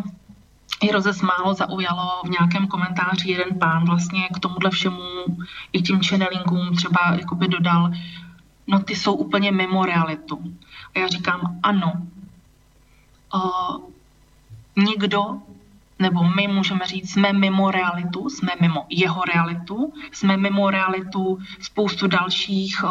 [0.80, 5.02] i rozesmálo, zaujalo v nějakém komentáři jeden pán vlastně k tomuhle všemu
[5.72, 7.90] i tím channelingům třeba jakoby dodal,
[8.66, 10.40] no ty jsou úplně mimo realitu.
[10.94, 11.92] A já říkám, ano,
[13.34, 13.76] uh,
[14.76, 15.38] nikdo,
[15.98, 22.06] nebo my můžeme říct, jsme mimo realitu, jsme mimo jeho realitu, jsme mimo realitu spoustu
[22.06, 22.84] dalších,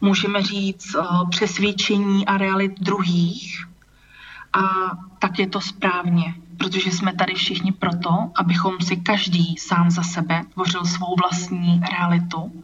[0.00, 0.96] můžeme říct,
[1.30, 3.66] přesvědčení a realit druhých.
[4.52, 4.62] A
[5.18, 10.42] tak je to správně, protože jsme tady všichni proto, abychom si každý sám za sebe
[10.54, 12.62] tvořil svou vlastní realitu.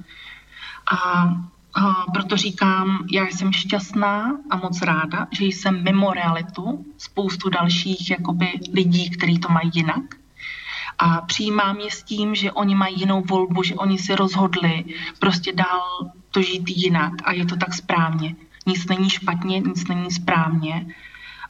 [0.92, 1.26] A
[2.12, 8.60] proto říkám, já jsem šťastná a moc ráda, že jsem mimo realitu spoustu dalších jakoby,
[8.72, 10.02] lidí, kteří to mají jinak.
[10.98, 14.84] A přijímám je s tím, že oni mají jinou volbu, že oni si rozhodli
[15.18, 18.34] prostě dál to žít jinak a je to tak správně.
[18.66, 20.86] Nic není špatně, nic není správně.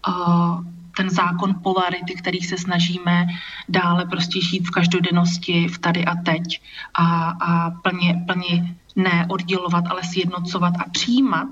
[0.09, 0.65] Uh,
[0.97, 3.27] ten zákon polarity, který se snažíme
[3.69, 6.61] dále prostě žít v každodennosti, v tady a teď
[6.95, 11.49] a, a plně, plně ne oddělovat, ale sjednocovat a přijímat,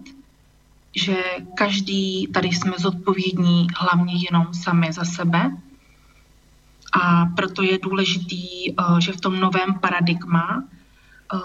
[0.96, 1.16] že
[1.54, 5.56] každý tady jsme zodpovědní hlavně jenom sami za sebe.
[7.02, 10.64] A proto je důležitý, eh, že v tom novém paradigma
[11.34, 11.38] eh,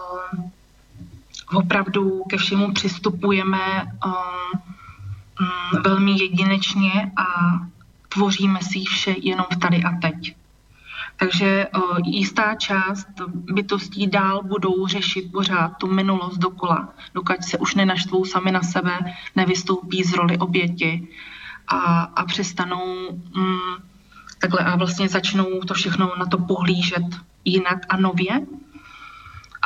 [1.53, 4.09] opravdu ke všemu přistupujeme eh,
[5.39, 7.25] mm, velmi jedinečně a
[8.15, 10.35] tvoříme si vše jenom v tady a teď.
[11.15, 11.67] Takže
[12.05, 18.51] jistá část bytostí dál budou řešit pořád tu minulost dokola, dokud se už nenaštvou sami
[18.51, 18.99] na sebe,
[19.35, 21.07] nevystoupí z roli oběti
[21.67, 23.75] a, a přestanou mm,
[24.39, 27.05] takhle a vlastně začnou to všechno na to pohlížet
[27.45, 28.45] jinak a nově.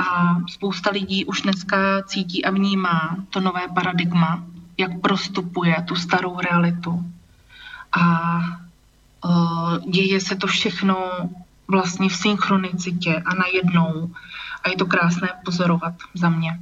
[0.06, 4.44] A spousta lidí už dneska cítí a vnímá to nové paradigma,
[4.78, 7.04] jak prostupuje tu starou realitu.
[7.92, 8.40] A
[9.88, 11.30] děje se to všechno
[11.68, 14.12] vlastně v synchronicitě a najednou.
[14.64, 16.60] A je to krásné pozorovat za mě.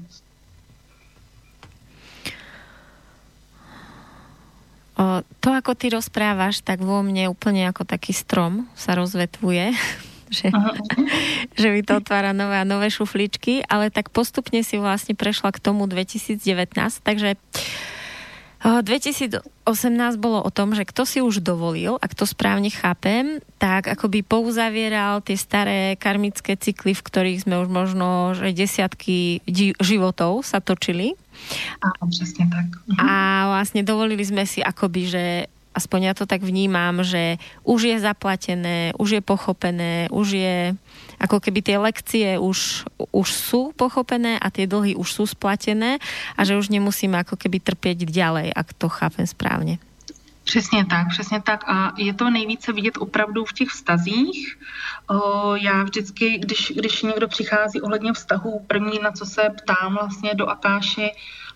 [4.98, 9.70] O, to, ako ty rozprávaš, tak vo mne úplne ako taký strom sa rozvetvuje,
[10.38, 10.50] že,
[11.62, 15.62] že mi to otvára nové a nové šufličky, ale tak postupne si vlastne prešla k
[15.62, 16.42] tomu 2019,
[17.06, 17.97] takže uh,
[18.68, 19.44] 2018
[20.20, 25.24] bolo o tom, že kto si už dovolil, ak to správne chápem, tak akoby pouzavieral
[25.24, 29.40] tie staré karmické cykly, v ktorých sme už možno že desiatky
[29.80, 31.16] životov sa točili.
[31.80, 32.12] Áno,
[32.52, 32.68] tak.
[32.92, 33.00] Mhm.
[33.00, 33.12] A
[33.56, 35.26] vlastne dovolili sme si akoby, že
[35.78, 40.58] aspoň ja to tak vnímam, že už je zaplatené, už je pochopené, už je
[41.18, 45.98] ako keby tie lekcie už, už sú pochopené a tie dlhy už sú splatené
[46.38, 49.78] a že už nemusíme ako keby trpět ďalej, ak to chápem správně.
[50.48, 51.64] Přesně tak, přesně tak.
[51.68, 54.58] A je to nejvíce vidět opravdu v těch vztazích.
[55.56, 60.48] Já vždycky, když, když někdo přichází ohledně vztahu, první, na co se ptám vlastně do
[60.48, 61.12] Akáši,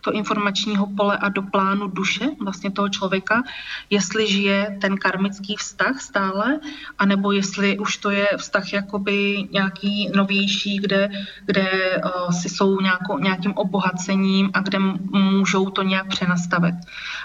[0.06, 3.44] do informačního pole a do plánu duše vlastně toho člověka,
[3.90, 6.60] jestli žije ten karmický vztah stále,
[6.98, 11.10] anebo jestli už to je vztah jakoby nějaký novější, kde,
[11.46, 11.70] kde
[12.06, 14.80] uh, si jsou nějako, nějakým obohacením a kde
[15.12, 16.76] můžou to nějak přenastavit.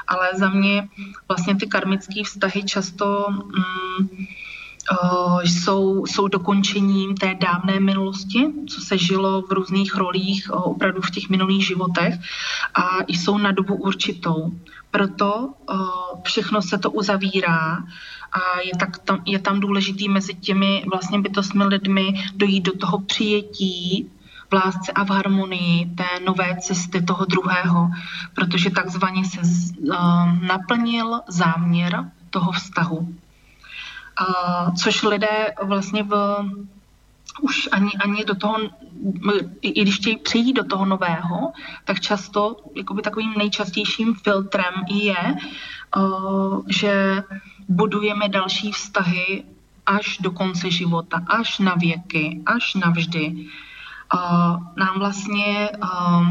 [0.06, 0.88] Ale za mě
[1.28, 4.26] vlastně ty karmické vztahy často mm,
[5.42, 11.10] jsou, jsou dokončením té dávné minulosti, co se žilo v různých rolích uh, opravdu v
[11.10, 12.14] těch minulých životech
[12.74, 14.52] a jsou na dobu určitou.
[14.90, 15.78] Proto uh,
[16.22, 17.84] všechno se to uzavírá
[18.32, 22.98] a je, tak tam, je tam důležitý mezi těmi vlastně bytostmi lidmi dojít do toho
[22.98, 24.10] přijetí
[24.50, 27.90] v lásce a v harmonii té nové cesty toho druhého,
[28.34, 29.40] protože takzvaně se
[30.40, 33.14] naplnil záměr toho vztahu.
[34.82, 36.44] Což lidé vlastně v,
[37.40, 38.56] už ani, ani do toho,
[39.62, 41.52] i když chtějí přijít do toho nového,
[41.84, 45.36] tak často jakoby takovým nejčastějším filtrem je,
[45.96, 47.22] uh, že
[47.68, 49.44] budujeme další vztahy
[49.86, 53.46] až do konce života, až na věky, až navždy.
[54.14, 54.20] Uh,
[54.76, 56.26] nám vlastně uh,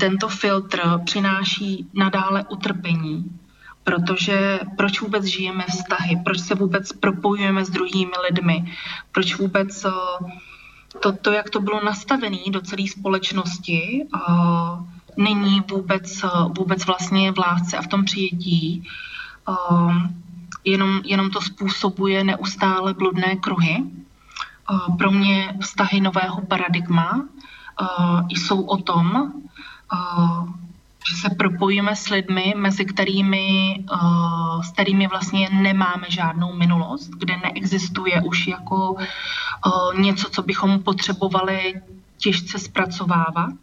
[0.00, 3.38] tento filtr přináší nadále utrpení,
[3.86, 8.72] protože proč vůbec žijeme vztahy, proč se vůbec propojujeme s druhými lidmi,
[9.12, 10.30] proč vůbec uh,
[11.00, 14.82] to, to jak to bylo nastavené do celé společnosti, uh,
[15.16, 18.82] není vůbec, uh, vůbec vlastně v lásce a v tom přijetí.
[20.64, 23.82] Jenom, jenom to způsobuje neustále bludné kruhy.
[24.70, 27.28] Uh, pro mě vztahy nového paradigma
[28.30, 29.32] jsou o tom,
[31.08, 37.36] že se propojíme s lidmi, mezi kterými, uh, s kterými vlastně nemáme žádnou minulost, kde
[37.36, 41.74] neexistuje už jako uh, něco, co bychom potřebovali
[42.18, 43.54] těžce zpracovávat.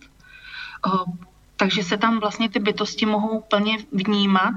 [0.88, 1.16] Uh,
[1.58, 4.54] takže se tam vlastně ty bytosti mohou plně vnímat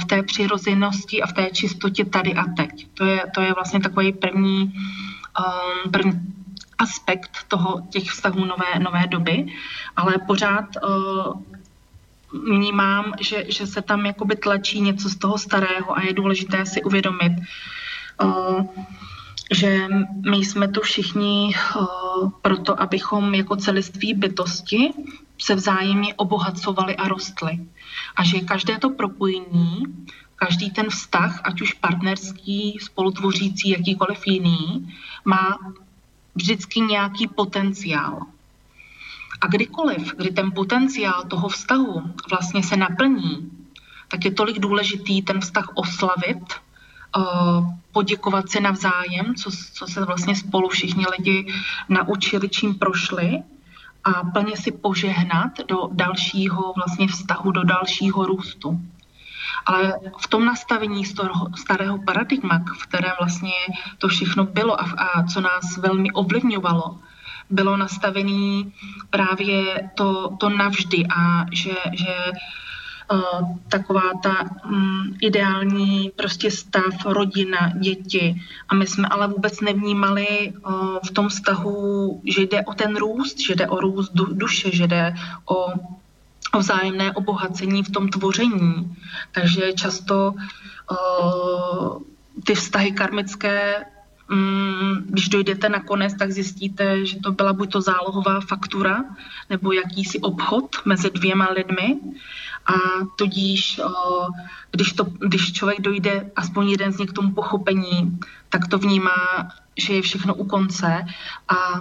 [0.00, 2.86] v té přirozenosti a v té čistotě tady a teď.
[2.94, 4.72] To je, to je vlastně takový první,
[5.90, 6.12] první
[6.78, 9.46] aspekt toho, těch vztahů nové, nové doby,
[9.96, 10.64] ale pořád
[12.32, 16.82] vnímám, že, že se tam jakoby tlačí něco z toho starého a je důležité si
[16.82, 17.32] uvědomit,
[18.22, 18.66] uh,
[19.50, 19.86] že
[20.30, 24.92] my jsme tu všichni uh, proto, abychom jako celiství bytosti
[25.38, 27.66] se vzájemně obohacovali a rostli.
[28.16, 29.82] A že každé to propojení,
[30.36, 35.58] každý ten vztah, ať už partnerský, spolutvořící, jakýkoliv jiný, má
[36.34, 38.26] vždycky nějaký potenciál.
[39.42, 43.50] A kdykoliv, kdy ten potenciál toho vztahu vlastně se naplní,
[44.08, 47.20] tak je tolik důležitý ten vztah oslavit, eh,
[47.92, 51.52] poděkovat si navzájem, co, co se vlastně spolu všichni lidi
[51.88, 53.42] naučili, čím prošli
[54.04, 58.80] a plně si požehnat do dalšího vlastně vztahu, do dalšího růstu.
[59.66, 61.04] Ale v tom nastavení
[61.56, 63.52] starého paradigma, v kterém vlastně
[63.98, 66.98] to všechno bylo a, a co nás velmi ovlivňovalo,
[67.52, 68.64] bylo nastavené
[69.10, 72.14] právě to, to navždy a že, že
[73.12, 78.42] uh, taková ta um, ideální prostě stav, rodina, děti.
[78.68, 83.40] A my jsme ale vůbec nevnímali uh, v tom vztahu, že jde o ten růst,
[83.40, 85.66] že jde o růst du, duše, že jde o,
[86.52, 88.96] o vzájemné obohacení v tom tvoření.
[89.32, 90.34] Takže často
[90.90, 92.02] uh,
[92.44, 93.84] ty vztahy karmické
[95.06, 99.04] když dojdete na konec, tak zjistíte, že to byla buď to zálohová faktura,
[99.50, 101.98] nebo jakýsi obchod mezi dvěma lidmi.
[102.66, 102.74] A
[103.16, 103.80] tudíž,
[104.70, 108.18] když, to, když člověk dojde, aspoň jeden z nich k tomu pochopení,
[108.48, 111.06] tak to vnímá, že je všechno u konce
[111.48, 111.80] a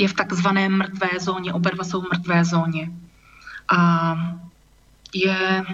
[0.00, 2.92] je v takzvané mrtvé zóně, oba dva jsou v mrtvé zóně.
[3.68, 3.78] A
[5.14, 5.64] je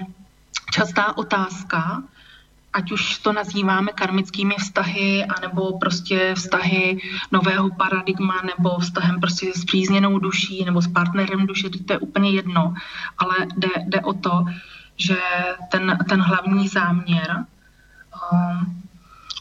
[0.72, 2.02] častá otázka,
[2.76, 7.00] ať už to nazýváme karmickými vztahy, anebo prostě vztahy
[7.32, 12.30] nového paradigma, nebo vztahem prostě s přízněnou duší, nebo s partnerem duše, to je úplně
[12.30, 12.74] jedno.
[13.18, 14.44] Ale jde, jde o to,
[14.96, 15.16] že
[15.70, 17.44] ten, ten hlavní záměr
[18.32, 18.82] um,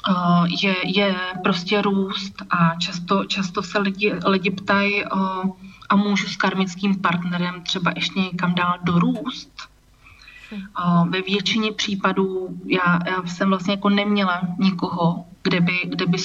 [0.10, 5.52] uh, je, je prostě růst a často, často se lidi, lidi ptají, uh,
[5.90, 9.75] a můžu s karmickým partnerem třeba ještě někam dál dorůst?
[11.10, 16.18] Ve většině případů já, já jsem vlastně jako neměla nikoho, kde by, kde by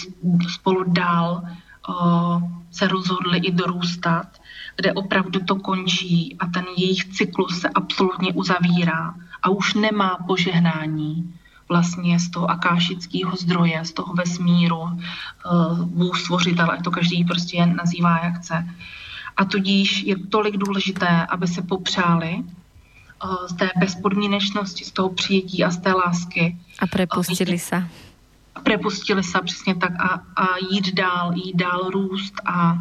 [0.49, 1.43] spolu dál
[1.89, 4.27] uh, se rozhodli i dorůstat,
[4.77, 11.35] kde opravdu to končí a ten jejich cyklus se absolutně uzavírá a už nemá požehnání
[11.69, 18.19] vlastně z toho akášického zdroje, z toho vesmíru, uh, Bůh stvořitel, to každý prostě nazývá
[18.19, 18.69] jak chce.
[19.37, 22.45] A tudíž je tolik důležité, aby se popřáli
[23.47, 26.57] z té bezpodmínečnosti, z toho přijetí a z té lásky.
[26.79, 27.89] A prepustili se.
[28.63, 29.93] Prepustili se, přesně tak.
[30.01, 32.79] A, a jít dál, jít dál růst a,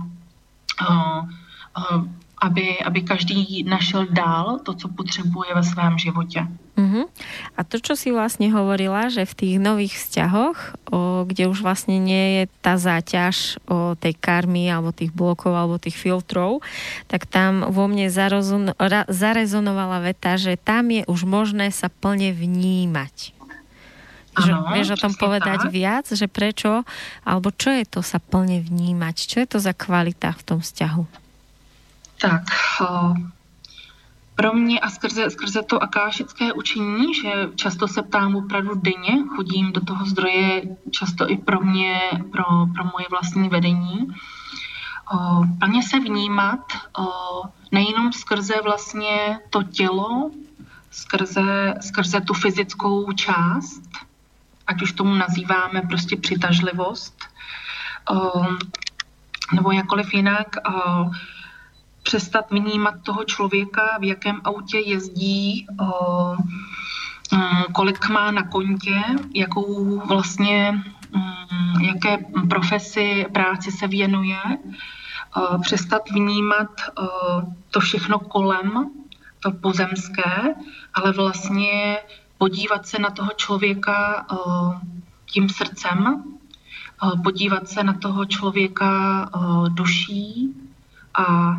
[0.80, 1.20] a,
[1.76, 2.04] a
[2.42, 6.48] aby, aby každý našel dál to, co potřebuje ve svém životě.
[6.80, 7.12] Uh-huh.
[7.60, 12.00] A to, čo si vlastne hovorila, že v tých nových vzťahoch, o, kde už vlastne
[12.00, 16.64] nie je tá záťaž o tej karmy alebo tých blokov alebo tých filtrov,
[17.12, 22.32] tak tam vo mne zarozon, ra, zarezonovala veta, že tam je už možné sa plne
[22.32, 23.36] vnímať.
[24.40, 25.74] Ano, vieš o tom povedať tak.
[25.76, 26.88] viac, že prečo,
[27.28, 29.16] alebo čo je to sa plne vnímať?
[29.28, 31.29] Čo je to za kvalita v tom vzťahu?
[32.22, 32.44] Tak,
[34.36, 39.72] pro mě a skrze, skrze to akášické učení, že často se ptám opravdu denně, chodím
[39.72, 40.62] do toho zdroje
[40.92, 42.00] často i pro mě,
[42.32, 42.44] pro,
[42.76, 44.08] pro moje vlastní vedení,
[45.14, 46.60] o, plně se vnímat
[47.00, 47.04] o,
[47.72, 50.32] nejenom skrze vlastně to tělo,
[50.92, 53.82] skrze, skrze tu fyzickou část,
[54.68, 57.24] ať už tomu nazýváme prostě přitažlivost,
[58.10, 58.46] o,
[59.54, 61.12] nebo jakkoliv jinak, o,
[62.04, 66.36] přestat vnímat toho člověka, v jakém autě jezdí, o,
[67.34, 69.02] mm, kolik má na kontě,
[69.36, 70.84] jakou vlastně,
[71.16, 72.18] mm, jaké
[72.50, 74.40] profesi, práci se věnuje,
[75.62, 76.70] přestat vnímat
[77.72, 78.90] to všechno kolem,
[79.40, 80.56] to pozemské,
[80.94, 81.98] ale vlastně
[82.38, 84.26] podívat se na toho člověka
[85.26, 86.24] tím srdcem,
[87.24, 89.30] podívat se na toho člověka
[89.70, 90.56] duší
[91.14, 91.56] a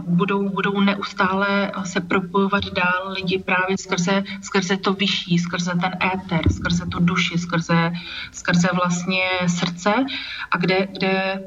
[0.00, 6.52] budou, budou neustále se propojovat dál lidi právě skrze, skrze to vyšší, skrze ten éter,
[6.52, 7.92] skrze tu duši, skrze,
[8.32, 9.94] skrze vlastně srdce
[10.50, 11.42] a kde, kde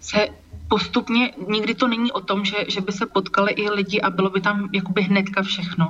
[0.00, 0.28] se
[0.68, 4.30] postupně, nikdy to není o tom, že, že by se potkali i lidi a bylo
[4.30, 5.88] by tam jakoby hnedka všechno.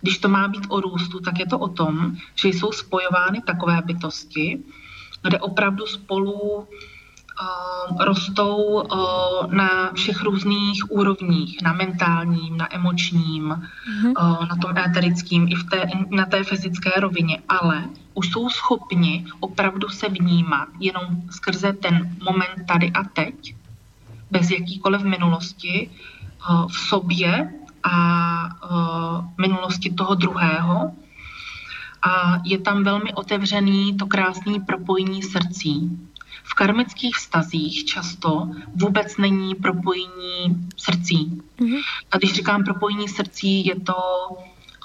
[0.00, 3.82] Když to má být o růstu, tak je to o tom, že jsou spojovány takové
[3.84, 4.62] bytosti,
[5.22, 6.68] kde opravdu spolu
[8.00, 14.48] rostou uh, na všech různých úrovních, na mentálním, na emočním, mm-hmm.
[14.48, 17.84] na tom éterickým, i v té, na té fyzické rovině, ale
[18.14, 23.54] už jsou schopni opravdu se vnímat jenom skrze ten moment tady a teď,
[24.30, 25.90] bez jakýkoliv minulosti
[26.50, 27.96] uh, v sobě a
[29.38, 30.92] minulosti toho druhého.
[32.02, 35.98] A je tam velmi otevřený to krásné propojení srdcí
[36.56, 41.42] karmických vztazích často vůbec není propojení srdcí.
[41.58, 41.80] Mm-hmm.
[42.10, 43.94] A když říkám propojení srdcí, je to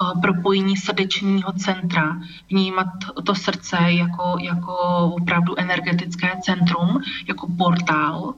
[0.01, 2.17] uh, propojení srdečního centra,
[2.49, 2.88] vnímat
[3.26, 4.74] to srdce jako, jako
[5.15, 8.34] opravdu energetické centrum, jako portál,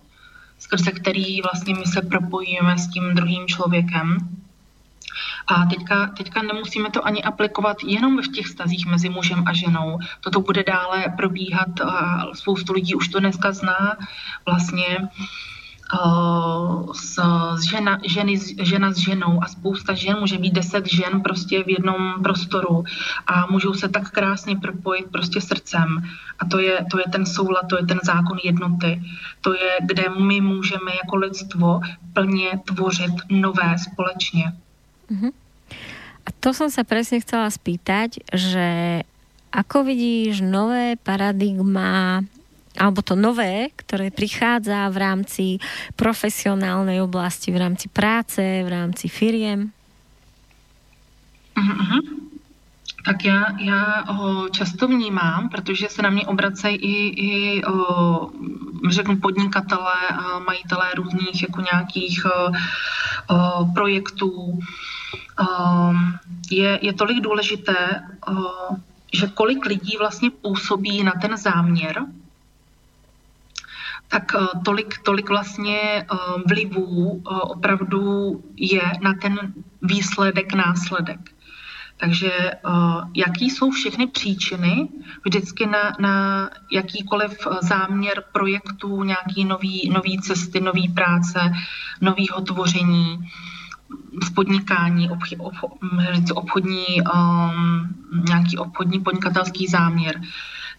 [0.59, 4.17] skrze který vlastně my se propojíme s tím druhým člověkem
[5.47, 9.99] a teďka, teďka nemusíme to ani aplikovat jenom v těch stazích mezi mužem a ženou.
[10.21, 13.97] Toto bude dále probíhat a spoustu lidí už to dneska zná
[14.45, 15.09] vlastně
[16.93, 17.19] s,
[17.55, 21.69] s žena, ženy, žena s ženou a spousta žen, může být deset žen prostě v
[21.69, 22.83] jednom prostoru
[23.27, 26.03] a můžou se tak krásně propojit prostě srdcem
[26.39, 29.01] a to je, to je ten soulad, to je ten zákon jednoty,
[29.41, 31.81] to je, kde my můžeme jako lidstvo
[32.13, 34.53] plně tvořit nové společně.
[35.13, 35.31] Uh-huh.
[36.25, 38.67] A to som sa presne chcela spýtať, že
[39.53, 42.25] ako vidíš nové paradigma
[42.73, 45.45] alebo to nové, ktoré prichádza v rámci
[45.93, 49.69] profesionálnej oblasti, v rámci práce, v rámci firiem?
[51.53, 52.01] Uh-huh.
[53.05, 58.29] Tak já, já ho často vnímám, protože se na mě obracejí i, i o,
[58.89, 64.59] řeknu podnikatelé a majitelé různých jako nějakých o, o, projektů,
[65.39, 66.17] Ehm,
[66.51, 72.05] je, je tolik důležité, ehm, že kolik lidí vlastně působí na ten záměr,
[74.07, 81.19] tak eh, tolik, tolik vlastně ehm, vlivů eh, opravdu je na ten výsledek, následek.
[81.97, 84.89] Takže uh, jaký jsou všechny příčiny
[85.25, 91.39] vždycky na, na jakýkoliv záměr projektů, nějaký nový, nový cesty, nový práce,
[92.01, 93.19] novýho tvoření,
[94.23, 95.09] v podnikání,
[96.33, 97.95] obchodní, um,
[98.27, 100.21] nějaký obchodní podnikatelský záměr,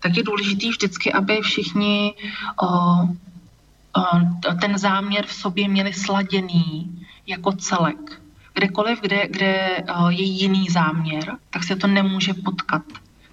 [0.00, 2.14] tak je důležitý vždycky, aby všichni
[2.62, 8.20] uh, uh, ten záměr v sobě měli sladěný jako celek.
[8.54, 12.82] Kdekoliv, kde, kde uh, je jiný záměr, tak se to nemůže potkat.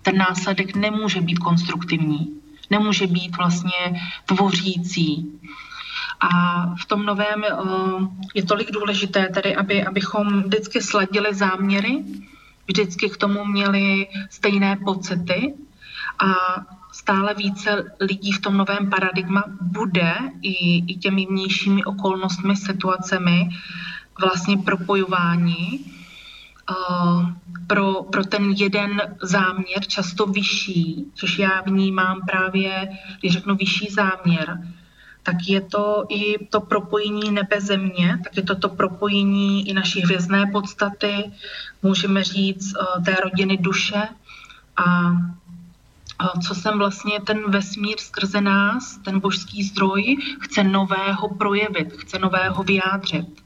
[0.02, 2.28] Ten následek nemůže být konstruktivní,
[2.70, 5.40] nemůže být vlastně tvořící.
[6.22, 7.56] A v tom novém eh,
[8.36, 12.04] je tolik důležité tedy, aby, abychom vždycky sladili záměry,
[12.68, 15.54] vždycky k tomu měli stejné pocity
[16.20, 16.34] a
[16.92, 23.50] stále více lidí v tom novém paradigma bude i, i těmi vnějšími okolnostmi, situacemi
[24.22, 27.30] vlastně propojování uh,
[27.68, 34.58] pro, pro ten jeden záměr, často vyšší, což já vnímám právě, když řeknu vyšší záměr,
[35.24, 40.02] tak je to i to propojení nebe země, tak je to to propojení i naší
[40.02, 41.32] hvězdné podstaty,
[41.84, 44.08] můžeme říct eh, té rodiny duše
[44.78, 45.12] a
[46.48, 52.64] co jsem vlastně ten vesmír skrze nás, ten božský zdroj, chce nového projevit, chce nového
[52.64, 53.42] vyjádřit.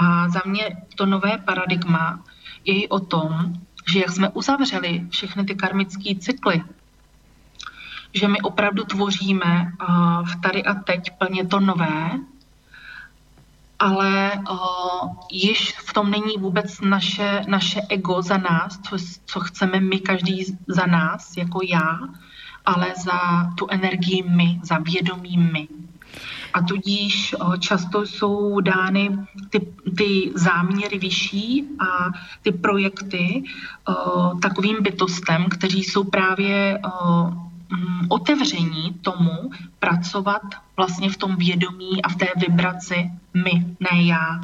[0.00, 2.24] A za mě to nové paradigma
[2.64, 3.52] je i o tom,
[3.92, 6.62] že jak jsme uzavřeli všechny ty karmické cykly,
[8.14, 9.72] že my opravdu tvoříme
[10.24, 12.10] v tady a teď plně to nové,
[13.82, 18.96] ale uh, již v tom není vůbec naše, naše ego za nás, co,
[19.26, 21.98] co chceme my každý za nás, jako já,
[22.66, 25.68] ale za tu energii my, za vědomí my.
[26.54, 29.18] A tudíž uh, často jsou dány
[29.50, 29.60] ty,
[29.96, 32.10] ty záměry vyšší a
[32.42, 33.42] ty projekty
[33.88, 37.51] uh, takovým bytostem, kteří jsou právě uh,
[38.08, 40.42] otevření tomu pracovat
[40.76, 44.40] vlastně v tom vědomí a v té vibraci my, ne já.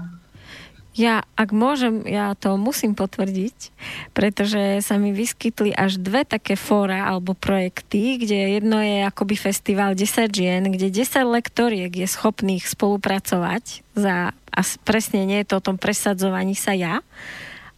[0.98, 3.70] Ja, ak môžem, ja to musím potvrdiť,
[4.18, 9.94] pretože sa mi vyskytli až dve také fóra alebo projekty, kde jedno je akoby festival
[9.94, 15.66] 10 žien, kde 10 lektoriek je schopných spolupracovať za, a presne nie je to o
[15.70, 16.98] tom presadzovaní sa ja,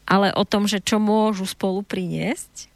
[0.09, 2.69] ale o tom, že čo môžu spolu priniesť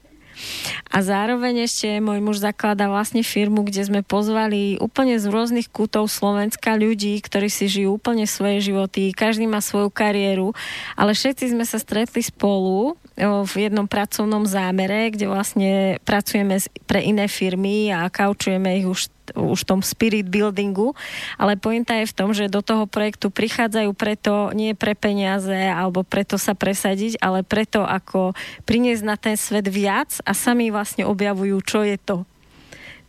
[0.91, 6.11] a zároveň ešte môj muž zakladá vlastne firmu, kde sme pozvali úplne z rôznych kútov
[6.11, 10.53] Slovenska ľudí, ktorí si žijú úplne svoje životy, každý má svoju kariéru,
[10.99, 16.59] ale všetci sme sa stretli spolu v jednom pracovnom zámere, kde vlastne pracujeme
[16.91, 20.93] pre iné firmy a kaučujeme ich už už tom spirit buildingu,
[21.41, 26.05] ale pointa je v tom, že do toho projektu prichádzajú preto nie pre peniaze alebo
[26.05, 28.37] preto sa presadiť, ale preto ako
[28.69, 32.29] priniesť na ten svet viac a sami vlastne objavujú, čo je to.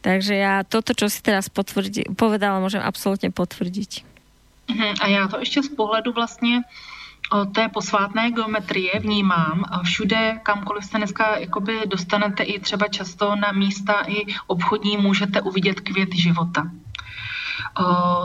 [0.05, 4.05] Takže já toto, čo si teraz potvrdí, povedala, môžem absolútne potvrdiť.
[4.70, 6.61] Mhm, a já to ještě z pohledu vlastně
[7.53, 14.03] té posvátné geometrie vnímám všude, kamkoliv se dneska jakoby dostanete i třeba často na místa
[14.07, 16.71] i obchodní, můžete uvidět květ života.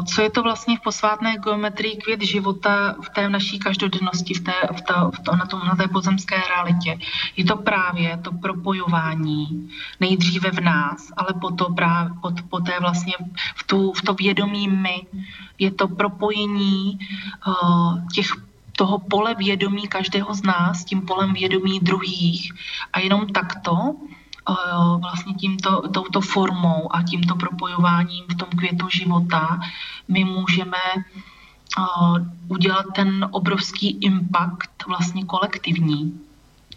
[0.07, 4.53] Co je to vlastně v posvátné geometrii květ života v té naší každodennosti, v té,
[4.77, 6.99] v to, v to, na, tom, na té pozemské realitě?
[7.37, 12.13] Je to právě to propojování nejdříve v nás, ale potom právě
[12.49, 13.15] poté vlastně
[13.57, 15.07] v, tu, v to vědomí my.
[15.59, 16.99] Je to propojení
[17.47, 18.27] uh, těch
[18.77, 22.53] toho pole vědomí každého z nás, tím polem vědomí druhých.
[22.93, 23.73] A jenom takto
[24.49, 24.55] eh,
[25.01, 29.61] vlastně tímto, touto formou a tímto propojováním v tom květu života
[30.09, 30.79] my můžeme
[31.79, 32.19] uh,
[32.49, 36.21] udělat ten obrovský impact vlastně kolektivní.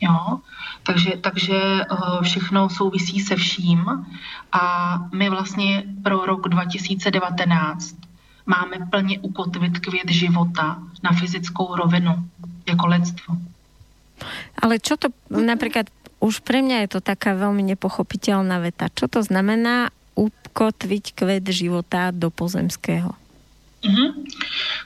[0.02, 0.40] Jo?
[0.84, 4.06] Takže, takže uh, všechno souvisí se vším
[4.52, 7.96] a my vlastně pro rok 2019
[8.46, 12.30] máme plně ukotvit květ života na fyzickou rovinu
[12.68, 13.38] jako lidstvo.
[14.62, 15.90] Ale čo to napríklad,
[16.24, 18.88] už pre mňa je to taká veľmi nepochopiteľná veta.
[18.88, 23.12] Čo to znamená ukotviť kvet života do pozemského?
[23.84, 24.10] Mm-hmm.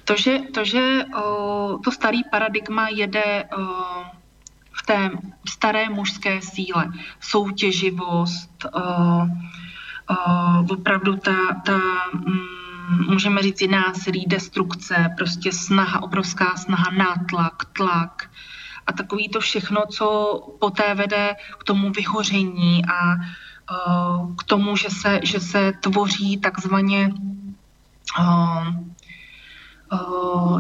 [0.10, 3.62] To, že, to, že o, to starý paradigma jede o,
[4.74, 5.00] v té
[5.46, 6.90] staré mužské síle,
[7.22, 9.28] soutěživost, o, o,
[10.74, 11.78] opravdu ta, ta
[12.14, 12.57] mm,
[12.90, 18.30] můžeme říct i násilí, destrukce, prostě snaha, obrovská snaha, nátlak, tlak
[18.88, 20.08] a takový to všechno, co
[20.60, 27.14] poté vede k tomu vyhoření a uh, k tomu, že se, že se tvoří takzvaně
[28.20, 28.76] uh,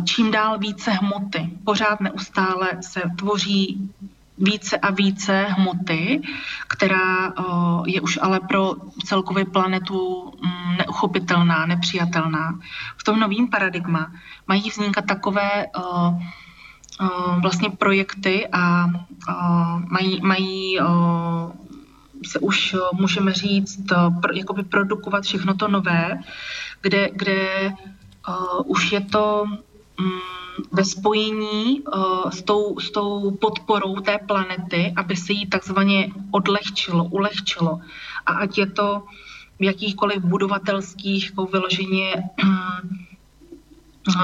[0.03, 1.49] čím dál více hmoty.
[1.65, 3.91] Pořád neustále se tvoří
[4.37, 6.21] více a více hmoty,
[6.67, 7.33] která
[7.85, 8.75] je už ale pro
[9.05, 12.59] celkově planetu mm, neuchopitelná, nepřijatelná.
[12.97, 14.11] V tom novém paradigma
[14.47, 15.65] mají vznikat takové
[17.41, 18.87] vlastně projekty a
[19.87, 20.79] mají, mají
[22.25, 23.79] se už můžeme říct,
[24.33, 26.19] jakoby produkovat všechno to nové,
[26.81, 27.73] kde, kde
[28.65, 29.45] už je to
[29.99, 30.19] mm,
[30.71, 37.03] ve spojení uh, s, tou, s tou podporou té planety, aby se jí takzvaně odlehčilo,
[37.03, 37.81] ulehčilo.
[38.25, 39.03] A ať je to
[39.59, 42.79] v jakýchkoliv budovatelských, jako vyloženě uh,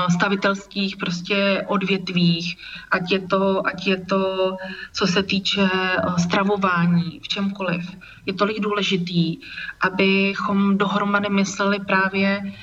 [0.10, 2.58] stavitelských prostě odvětvích,
[2.92, 4.56] ať je to, ať je to
[4.94, 5.70] co se týče
[6.18, 7.96] stravování, v čemkoliv.
[8.26, 9.38] Je tolik důležitý,
[9.82, 12.54] abychom dohromady mysleli právě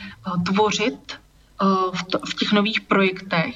[0.46, 1.29] tvořit Eh,
[1.92, 3.54] v, to, v těch nových projektech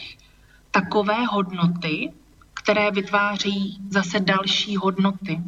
[0.71, 2.13] takové hodnoty,
[2.55, 5.41] které vytvářejí zase další hodnoty.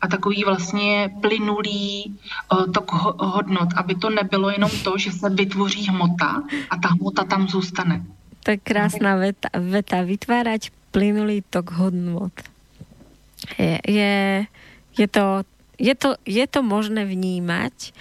[0.00, 2.18] A takový vlastně plynulý
[2.52, 7.24] uh, tok hodnot, aby to nebylo jenom to, že se vytvoří hmota a ta hmota
[7.24, 8.04] tam zůstane.
[8.44, 12.32] To je krásná veta, veta vytvárať plynulý tok hodnot.
[13.58, 14.46] Je, je,
[14.98, 15.42] je, to,
[15.78, 17.92] je, to, je to možné vnímať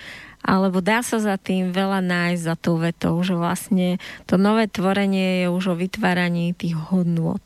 [0.48, 5.44] alebo dá sa za tým veľa nájsť za tou vetou, že vlastne to nové tvorenie
[5.44, 7.44] je už o vytváraní tých hodnôt.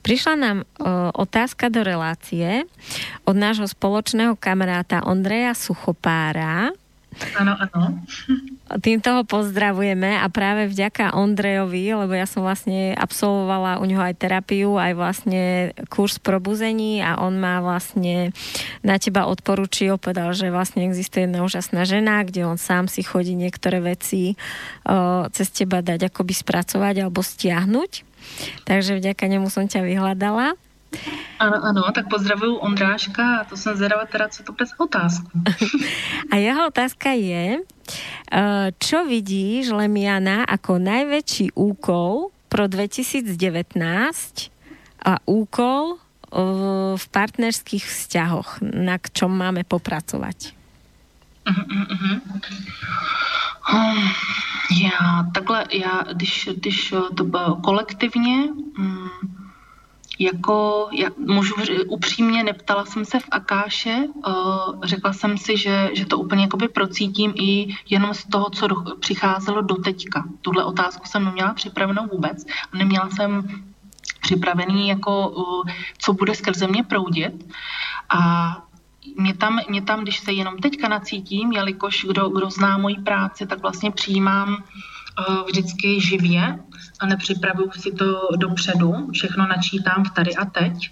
[0.00, 0.64] Prišla nám o,
[1.14, 2.64] otázka do relácie
[3.28, 6.72] od nášho spoločného kamaráta Ondreja Suchopára,
[7.36, 8.00] Áno, áno.
[8.80, 14.16] Týmto ho pozdravujeme a práve vďaka Ondrejovi, lebo ja som vlastne absolvovala u neho aj
[14.16, 15.42] terapiu, aj vlastne
[15.90, 18.32] kurz probuzení a on má vlastne
[18.80, 23.34] na teba odporučil, povedal, že vlastne existuje jedna úžasná žena, kde on sám si chodí
[23.34, 24.38] niektoré veci
[24.86, 28.06] o, cez teba dať akoby spracovať alebo stiahnuť.
[28.64, 30.54] Takže vďaka nemu som ťa vyhľadala.
[31.38, 35.30] Ano, ano, tak pozdravuju Ondráška a to jsem zvedala teda, co to bude za otázku.
[36.32, 43.30] A jeho otázka je, eh, čo vidíš, Lemiana, ako najväčší úkol pro 2019
[45.06, 50.58] a úkol eh, v partnerských vzťahoch, na čom máme popracovať?
[51.46, 52.20] Uh-huh, uh-huh.
[54.82, 57.24] Já takhle, já když, když to
[57.62, 58.44] kolektivně,
[58.78, 59.10] um,
[60.20, 61.54] jako, jak, můžu
[61.88, 66.68] upřímně, neptala jsem se v Akáše, uh, řekla jsem si, že, že to úplně jakoby
[66.68, 70.24] procítím i jenom z toho, co do, přicházelo do teďka.
[70.40, 72.44] Tuhle otázku jsem neměla připravenou vůbec
[72.74, 73.48] neměla jsem
[74.20, 75.62] připravený, jako, uh,
[75.98, 77.52] co bude skrze mě proudit.
[78.08, 78.56] A
[79.16, 83.46] mě tam, mě tam, když se jenom teďka nacítím, jelikož kdo, kdo zná moji práci,
[83.46, 84.64] tak vlastně přijímám
[85.46, 86.58] vždycky živě
[87.00, 90.90] a nepřipravuju si to dopředu, všechno načítám v tady a teď.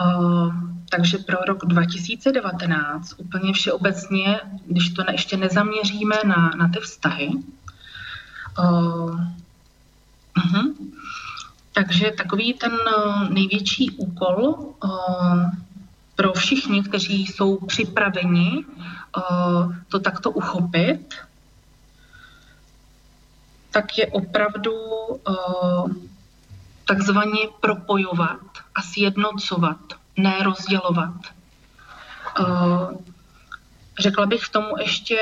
[0.00, 0.54] Uh,
[0.90, 7.28] takže pro rok 2019 úplně všeobecně, když to ještě nezaměříme na, na ty vztahy,
[8.58, 9.20] uh,
[10.36, 10.74] uh-huh.
[11.72, 12.72] takže takový ten
[13.30, 14.54] největší úkol
[14.84, 15.50] uh,
[16.16, 18.64] pro všichni, kteří jsou připraveni
[19.16, 21.14] uh, to takto uchopit,
[23.72, 25.92] tak je opravdu uh,
[26.84, 28.40] takzvaně propojovat
[28.74, 29.78] a sjednocovat,
[30.16, 31.14] ne rozdělovat.
[32.40, 32.92] Uh,
[33.98, 35.18] řekla bych tomu ještě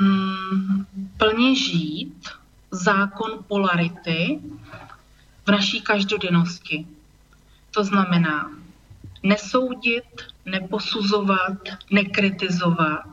[0.00, 0.86] um,
[1.16, 2.28] plně žít
[2.70, 4.40] zákon polarity
[5.46, 6.86] v naší každodennosti.
[7.70, 8.50] To znamená
[9.22, 11.58] nesoudit, neposuzovat,
[11.90, 13.06] nekritizovat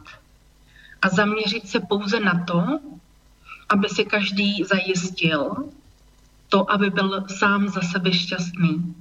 [1.01, 2.79] a zaměřit se pouze na to,
[3.69, 5.55] aby si každý zajistil
[6.49, 8.95] to, aby byl sám za sebe šťastný.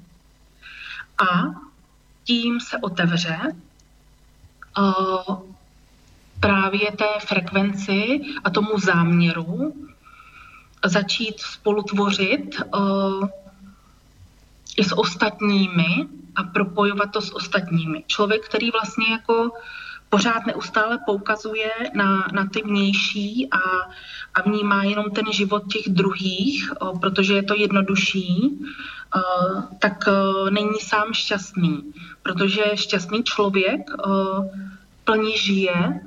[1.18, 1.54] A
[2.24, 3.38] tím se otevře
[4.78, 5.38] uh,
[6.40, 9.74] právě té frekvenci a tomu záměru
[10.84, 13.28] začít spolutvořit uh,
[14.76, 16.06] i s ostatními
[16.36, 18.04] a propojovat to s ostatními.
[18.06, 19.50] Člověk, který vlastně jako
[20.16, 23.58] pořád neustále poukazuje na, na ty vnější a,
[24.34, 28.58] a vnímá jenom ten život těch druhých, protože je to jednodušší,
[29.78, 30.08] tak
[30.50, 31.92] není sám šťastný.
[32.22, 33.90] Protože šťastný člověk
[35.04, 36.00] plně žije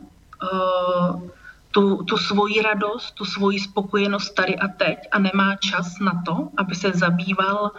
[1.72, 6.49] tu, tu svoji radost, tu svoji spokojenost tady a teď a nemá čas na to,
[6.57, 7.72] aby se zabýval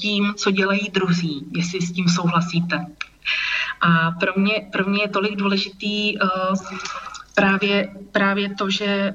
[0.00, 2.86] tím, co dělají druzí, jestli s tím souhlasíte.
[3.82, 6.28] A pro mě, pro mě je tolik důležitý uh,
[7.34, 9.14] právě, právě to, že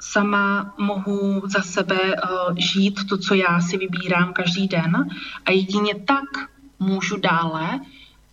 [0.00, 5.08] sama mohu za sebe uh, žít to, co já si vybírám každý den
[5.46, 6.24] a jedině tak
[6.78, 7.80] můžu dále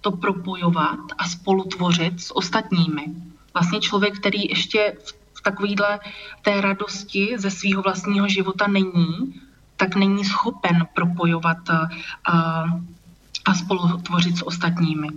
[0.01, 3.05] to propojovat a spolutvořit s ostatními.
[3.53, 4.97] Vlastně člověk, který ještě
[5.33, 5.99] v, takovýhle
[6.41, 9.41] té radosti ze svého vlastního života není,
[9.77, 11.85] tak není schopen propojovat uh,
[13.45, 15.07] a spolutvořit s ostatními.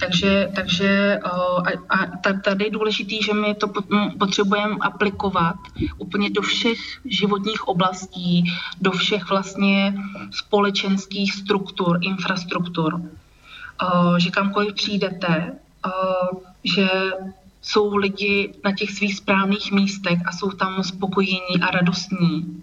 [0.00, 1.18] Takže, takže
[1.88, 3.68] a, a tady je důležité, že my to
[4.18, 5.56] potřebujeme aplikovat
[5.98, 8.44] úplně do všech životních oblastí,
[8.80, 9.94] do všech vlastně
[10.30, 13.02] společenských struktur, infrastruktur.
[14.18, 15.52] Že kamkoliv přijdete,
[16.64, 16.88] že
[17.62, 22.62] jsou lidi na těch svých správných místech a jsou tam spokojení a radostní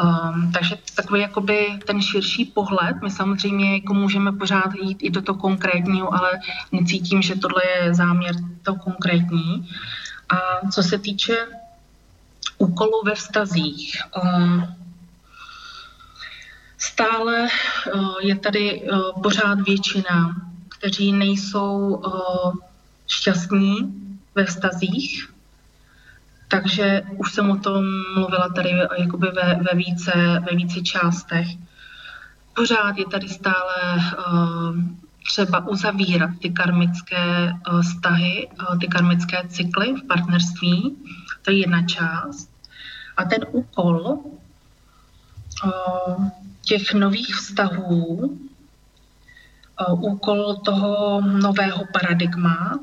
[0.00, 5.22] Um, takže takový jakoby ten širší pohled, my samozřejmě jako můžeme pořád jít i do
[5.22, 6.30] toho konkrétního, ale
[6.72, 9.68] necítím, že tohle je záměr to konkrétní.
[10.28, 11.46] A co se týče
[12.58, 14.74] úkolů ve vztazích, um,
[16.78, 17.48] stále
[17.94, 20.36] uh, je tady uh, pořád většina,
[20.68, 22.54] kteří nejsou uh,
[23.06, 23.76] šťastní
[24.34, 25.32] ve vztazích,
[26.50, 27.84] takže už jsem o tom
[28.14, 31.48] mluvila tady jakoby ve, ve, více, ve více částech.
[32.56, 33.76] Pořád je tady stále
[34.18, 34.76] uh,
[35.26, 38.48] třeba uzavírat ty karmické vztahy,
[38.80, 40.96] ty karmické cykly v partnerství.
[41.42, 42.50] To je jedna část.
[43.16, 44.18] A ten úkol
[46.62, 48.38] těch nových vztahů,
[49.90, 52.78] úkol toho nového paradigma,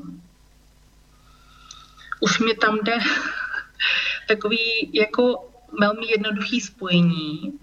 [2.20, 2.98] už mi tam jde
[4.28, 5.50] takový jako
[5.80, 7.58] velmi jednoduchý spojení.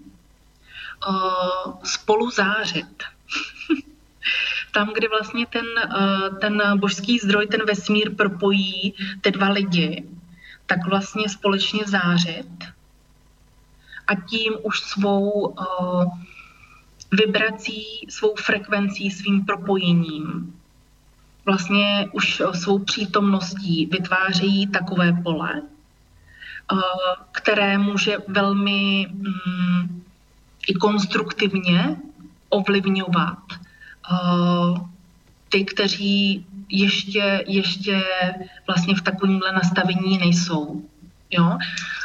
[1.84, 3.02] Spolu zářit.
[4.72, 5.66] Tam, kde vlastně ten,
[6.40, 10.04] ten božský zdroj, ten vesmír propojí ty dva lidi,
[10.66, 12.64] tak vlastně společně zářit
[14.06, 15.56] a tím už svou
[17.12, 20.56] vibrací, svou frekvencí, svým propojením
[21.46, 25.62] vlastně už svou přítomností vytvářejí takové pole,
[27.32, 30.02] které může velmi mm,
[30.68, 31.96] i konstruktivně
[32.48, 33.38] ovlivňovat
[35.48, 38.04] ty, kteří ještě, ještě
[38.66, 40.82] vlastně v takovémhle nastavení nejsou.
[41.30, 41.58] Jo?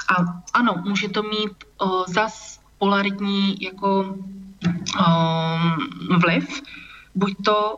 [0.09, 4.18] A ano, může to mít o, zas polaritní jako
[6.18, 6.62] vliv,
[7.16, 7.78] buď to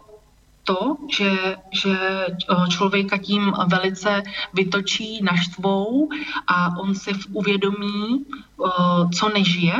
[0.64, 2.26] to, že, že
[2.70, 6.10] člověka tím velice vytočí, naštvou
[6.48, 8.26] a on si uvědomí,
[9.16, 9.74] co nežije,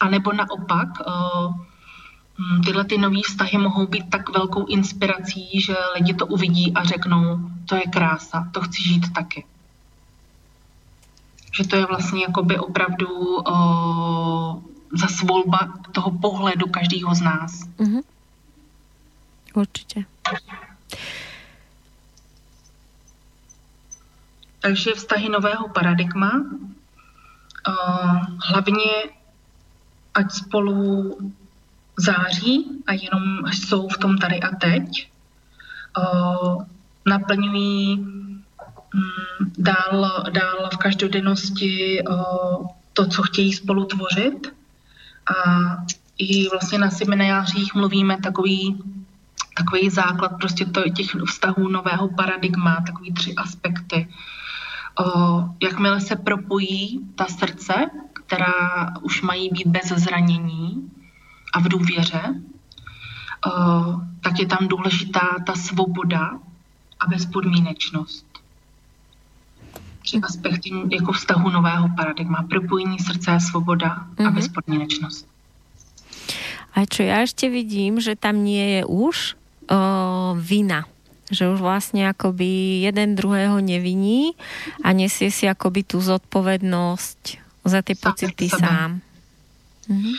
[0.00, 0.88] a nebo naopak
[2.38, 6.84] hm, tyhle ty nové vztahy mohou být tak velkou inspirací, že lidi to uvidí a
[6.84, 9.44] řeknou, to je krása, to chci žít taky.
[11.52, 14.62] Že to je vlastně jakoby opravdu uh,
[14.92, 17.52] zase volba toho pohledu každého z nás.
[17.78, 18.00] Mm-hmm.
[19.54, 20.04] Určitě.
[24.60, 26.32] Takže vztahy nového paradigma,
[27.68, 28.16] uh,
[28.48, 28.90] hlavně
[30.14, 31.18] ať spolu
[31.98, 35.10] září a jenom jsou v tom tady a teď,
[35.98, 36.64] uh,
[37.06, 38.32] naplňují um,
[39.58, 44.54] dál, dál v každodennosti uh, to, co chtějí spolu tvořit.
[45.36, 45.76] A
[46.18, 48.82] i vlastně na seminářích mluvíme takový
[49.60, 54.08] takový základ prostě to, těch vztahů nového paradigma, takový tři aspekty.
[54.98, 55.04] O,
[55.62, 57.74] jakmile se propojí ta srdce,
[58.12, 58.54] která
[59.02, 60.90] už mají být bez zranění
[61.52, 62.22] a v důvěře,
[63.46, 63.50] o,
[64.20, 66.38] tak je tam důležitá ta svoboda
[67.00, 68.26] a bezpodmínečnost.
[70.02, 72.42] Tři aspekty jako vztahu nového paradigma.
[72.42, 74.26] Propojení srdce a svoboda mm-hmm.
[74.26, 74.34] a mhm.
[74.34, 75.30] bezpodmínečnost.
[76.70, 79.39] A čo ja ešte vidím, že tam nie je už
[80.34, 80.84] vina
[81.30, 84.34] že už vlastne akoby jeden druhého neviní
[84.82, 87.22] a nesie si akoby tu zodpovednosť
[87.64, 88.58] za ty pocity sám.
[88.58, 88.90] sám.
[89.88, 90.12] Mhm.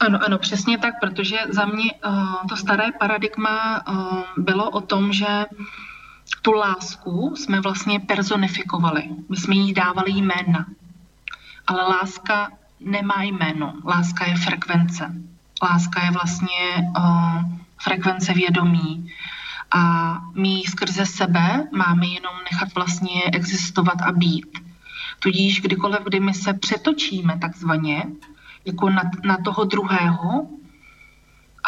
[0.00, 5.12] Ano, ano, přesně tak, protože za mě uh, to staré paradigma uh, bylo o tom,
[5.12, 5.46] že
[6.42, 9.02] tu lásku jsme vlastně personifikovali.
[9.28, 10.66] My jsme jí dávali jména.
[11.66, 13.74] Ale láska nemá jméno.
[13.84, 15.14] Láska je frekvence.
[15.62, 19.12] Láska je vlastně uh, frekvence vědomí.
[19.70, 24.58] A my skrze sebe máme jenom nechat vlastně existovat a být.
[25.18, 28.04] Tudíž kdykoliv, kdy my se přetočíme takzvaně,
[28.64, 30.40] jako na, na toho druhého,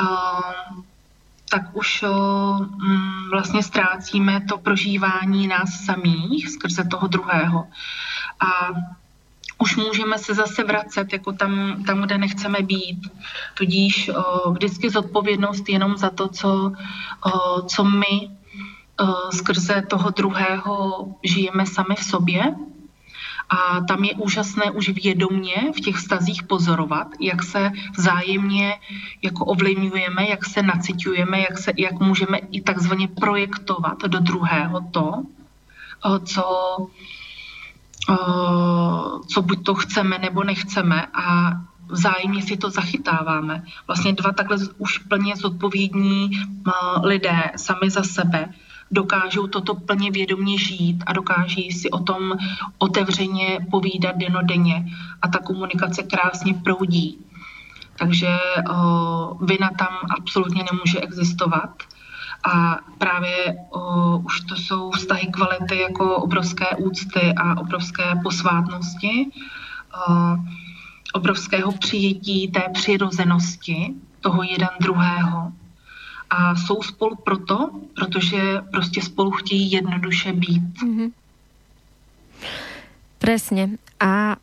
[0.00, 0.82] uh,
[1.50, 2.66] tak už uh,
[3.30, 7.68] vlastně ztrácíme to prožívání nás samých skrze toho druhého.
[8.40, 8.68] A
[9.58, 12.98] už můžeme se zase vracet jako tam, tam kde nechceme být.
[13.54, 16.72] Tudíž o, vždycky zodpovědnost jenom za to, co,
[17.24, 18.30] o, co my
[19.00, 22.54] o, skrze toho druhého žijeme sami v sobě.
[23.48, 28.74] A tam je úžasné už vědomně v těch vztazích pozorovat, jak se vzájemně
[29.22, 35.22] jako ovlivňujeme, jak se naciťujeme, jak, se, jak můžeme i takzvaně projektovat do druhého to,
[36.24, 36.44] co,
[39.28, 41.52] co buď to chceme nebo nechceme a
[41.88, 43.62] vzájemně si to zachytáváme.
[43.86, 46.30] Vlastně dva takhle už plně zodpovědní
[47.02, 48.48] lidé sami za sebe
[48.90, 52.32] dokážou toto plně vědomě žít a dokáží si o tom
[52.78, 54.86] otevřeně povídat denodenně
[55.22, 57.18] a ta komunikace krásně proudí.
[57.98, 58.38] Takže
[58.70, 61.70] o, vina tam absolutně nemůže existovat
[62.44, 69.30] a právě o, už to jsou vztahy kvality jako obrovské úcty a obrovské posvátnosti,
[70.08, 70.36] o,
[71.12, 75.52] obrovského přijetí té přirozenosti toho jeden druhého.
[76.30, 80.82] A jsou spolu proto, protože prostě spolu chtějí jednoduše být.
[80.82, 81.12] Mm-hmm.
[83.18, 83.80] Presne.
[84.00, 84.36] A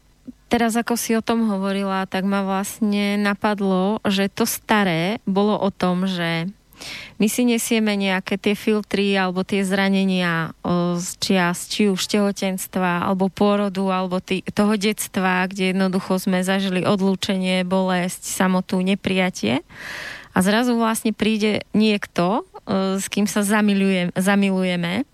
[0.50, 5.70] teraz, ako si o tom hovorila, tak ma vlastne napadlo, že to staré bolo o
[5.70, 6.50] tom, že
[7.22, 10.52] my si nesieme nejaké tie filtry alebo tie zranenia
[10.98, 16.84] z čias, či už tehotenstva, alebo pôrodu, alebo tý, toho detstva, kde jednoducho sme zažili
[16.84, 19.62] odlúčenie, bolesť, samotu, neprijatie.
[20.34, 22.44] A zrazu vlastne príde niekto,
[22.98, 25.06] s kým sa zamilujeme, zamilujeme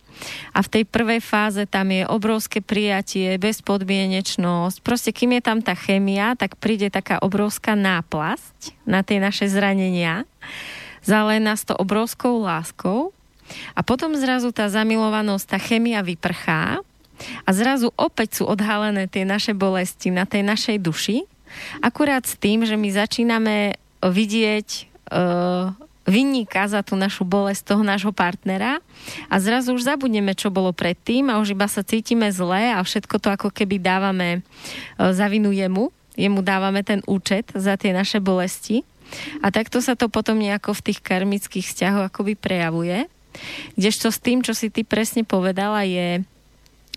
[0.51, 4.83] a v tej prvej fáze tam je obrovské prijatie, bezpodmienečnosť.
[4.83, 10.27] Proste kým je tam tá chemia, tak príde taká obrovská náplasť na tie naše zranenia
[11.03, 13.11] zaleje nás to obrovskou láskou.
[13.73, 16.81] A potom zrazu tá zamilovanosť, tá chemia vyprchá
[17.43, 21.17] a zrazu opäť sú odhalené tie naše bolesti na tej našej duši,
[21.81, 24.69] akurát s tým, že my začíname vidieť
[25.11, 25.73] uh,
[26.07, 28.79] vyníka za tú našu bolesť toho nášho partnera
[29.27, 33.15] a zrazu už zabudneme, čo bolo predtým a už iba sa cítime zle a všetko
[33.19, 38.23] to ako keby dávame uh, za vinu jemu, jemu dávame ten účet za tie naše
[38.23, 38.87] bolesti
[39.43, 43.05] a takto sa to potom nejako v tých karmických vzťahoch akoby prejavuje.
[43.77, 46.25] Kdežto s tým, čo si ty presne povedala, je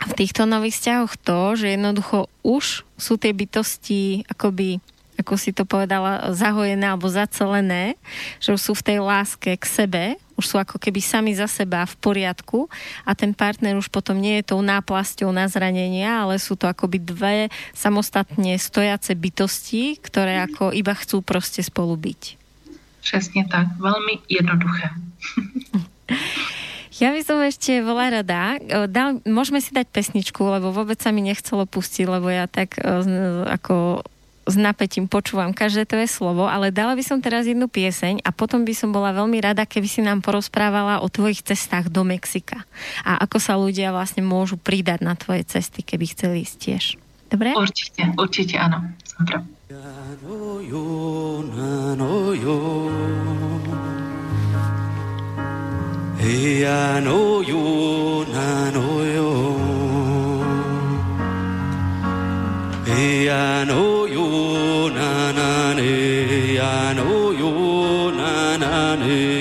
[0.02, 4.82] v týchto nových vzťahoch to, že jednoducho už sú tie bytosti akoby
[5.22, 7.94] ako si to povedala, zahojené alebo zacelené,
[8.42, 10.04] že už sú v tej láske k sebe,
[10.42, 12.66] už sú ako keby sami za seba v poriadku
[13.06, 16.98] a ten partner už potom nie je tou náplasťou na zranenia, ale sú to akoby
[16.98, 22.42] dve samostatne stojace bytosti, ktoré ako iba chcú proste spolu byť.
[23.02, 24.90] Přesně tak, veľmi jednoduché.
[27.00, 31.24] Ja by som ešte bola rada, dal, môžeme si dať pesničku, lebo vôbec sa mi
[31.24, 32.78] nechcelo pustiť, lebo ja tak
[33.48, 34.06] ako
[34.42, 38.66] s napätím počúvam každé tvoje slovo, ale dala by som teraz jednu pieseň a potom
[38.66, 42.66] by som bola veľmi rada, keby si nám porozprávala o tvojich cestách do Mexika
[43.06, 46.84] a ako sa ľudia vlastne môžu pridať na tvoje cesty, keby chceli ísť tiež.
[47.30, 47.54] Dobre?
[47.56, 48.92] Určite, určite áno.
[49.16, 49.40] Dobre.
[56.22, 59.61] Ja no yo, na no yo.
[62.94, 69.31] I know you na na ne I know you na na ne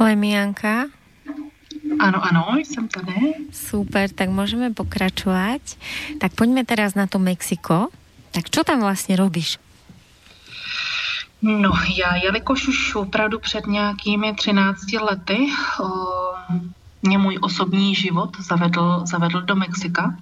[0.00, 0.84] Lemianka.
[1.98, 3.34] Ano, ano, jsem tady.
[3.52, 5.60] Super, tak můžeme pokračovat.
[6.20, 7.88] Tak pojďme teraz na to Mexiko.
[8.30, 9.58] Tak čo tam vlastně robíš?
[11.42, 15.38] No, já, jelikož už opravdu před nějakými 13 lety
[15.80, 15.88] o,
[17.02, 20.16] mě můj osobní život zavedl, zavedl do Mexika,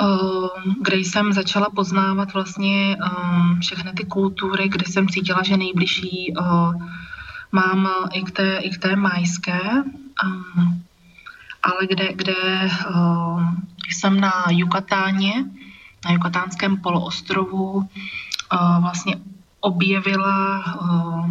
[0.00, 0.06] o,
[0.82, 3.10] kde jsem začala poznávat vlastně o,
[3.60, 6.72] všechny ty kultury, kde jsem cítila, že nejbližší o,
[7.52, 9.60] mám i k té, i k té majské,
[10.24, 10.82] um,
[11.62, 13.42] ale kde, kde uh,
[13.88, 15.44] jsem na Jukatáně,
[16.04, 17.84] na Jukatánském poloostrovu uh,
[18.80, 19.16] vlastně
[19.60, 21.30] objevila uh,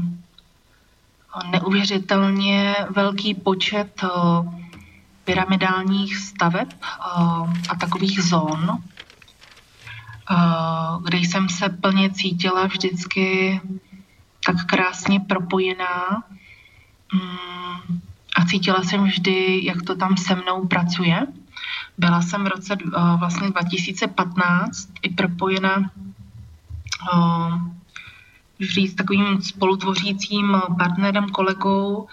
[1.51, 4.53] neuvěřitelně velký počet uh,
[5.23, 6.67] pyramidálních staveb
[7.69, 8.77] a takových zón,
[11.03, 13.61] kde jsem se plně cítila vždycky
[14.45, 16.23] tak krásně propojená
[17.13, 17.99] mm,
[18.35, 21.27] a cítila jsem vždy, jak to tam se mnou pracuje.
[21.97, 25.91] Byla jsem v roce uh, vlastně 2015 i propojena
[27.13, 27.61] uh,
[28.61, 32.07] říct, takovým spolutvořícím partnerem, kolegou,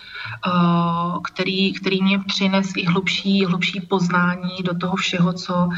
[0.47, 5.69] uh, který, který mě přines i hlubší, hlubší poznání do toho všeho, co,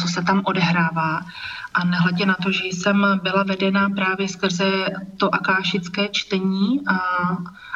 [0.00, 1.20] co se tam odehrává.
[1.74, 4.86] A nehledě na to, že jsem byla vedena právě skrze
[5.16, 6.96] to akášické čtení a,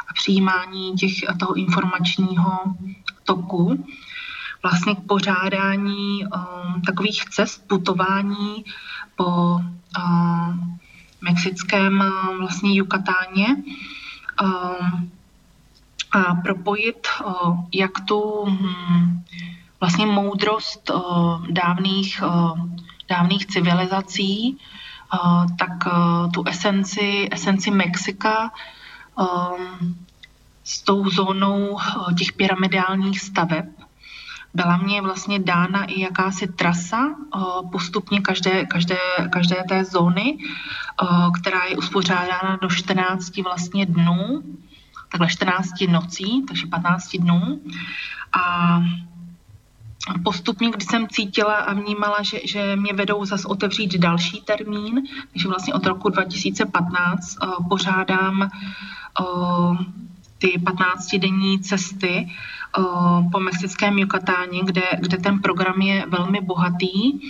[0.09, 2.53] a přijímání těch, toho informačního
[3.25, 3.85] toku,
[4.63, 8.65] vlastně k pořádání um, takových cest, putování
[9.17, 10.79] po um,
[11.21, 13.47] mexickém um, vlastně Jukatáně
[14.43, 15.11] um,
[16.13, 19.25] a propojit uh, jak tu um,
[19.81, 22.59] vlastně moudrost uh, dávných uh,
[23.09, 24.57] dávných civilizací,
[25.15, 28.51] uh, tak uh, tu esenci, esenci Mexika
[29.17, 29.97] um,
[30.65, 33.67] s tou zónou uh, těch pyramidálních staveb.
[34.55, 37.15] Byla mě vlastně dána i jakási trasa
[37.73, 38.97] postupně každé, každé,
[39.33, 40.39] každé té zóny,
[41.41, 44.43] která je uspořádána do 14 vlastně dnů,
[45.13, 47.61] takhle 14 nocí, takže 15 dnů.
[48.33, 48.81] A
[50.25, 55.03] postupně, když jsem cítila a vnímala, že, že mě vedou zase otevřít další termín,
[55.33, 58.51] takže vlastně od roku 2015 uh, eh, pořádám
[59.21, 59.77] uh,
[60.39, 62.31] ty 15-denní cesty
[62.79, 67.21] uh, po mexickém Yucatáně, kde, kde ten program je velmi bohatý.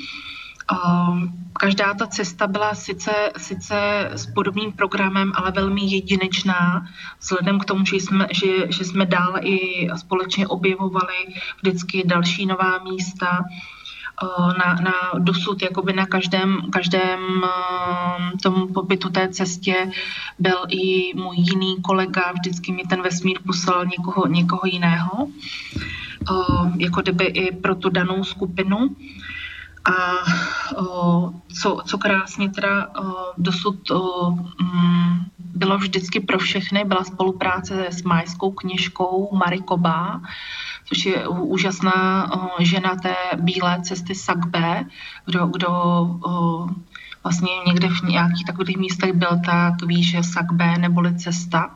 [0.73, 1.19] Uh,
[1.53, 6.86] každá ta cesta byla sice, sice s podobným programem, ale velmi jedinečná,
[7.20, 11.15] vzhledem k tomu, že jsme, že, že jsme dále i společně objevovali
[11.62, 13.45] vždycky další nová místa,
[14.59, 17.20] na, na dosud jakoby na každém, každém
[18.43, 19.90] tom pobytu té cestě
[20.39, 25.28] byl i můj jiný kolega, vždycky mi ten vesmír poslal někoho, někoho jiného,
[26.78, 28.97] jako kdyby i pro tu danou skupinu.
[29.89, 30.24] A
[31.60, 32.89] co, co krásně teda
[33.39, 33.90] dosud
[34.60, 40.20] mm, bylo vždycky pro všechny, byla spolupráce s majskou kněžkou Marikoba,
[40.85, 44.85] což je úžasná žena té bílé cesty Sakbe,
[45.27, 45.69] kdo, kdo
[47.24, 51.74] vlastně někde v nějakých takových místech byl, tak ví, že Sakbe neboli cesta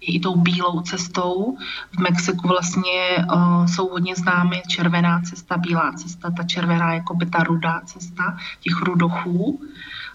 [0.00, 1.56] i tou bílou cestou.
[1.92, 6.30] V Mexiku vlastně uh, jsou hodně známy červená cesta, bílá cesta.
[6.30, 9.60] Ta červená jako by ta rudá cesta těch rudochů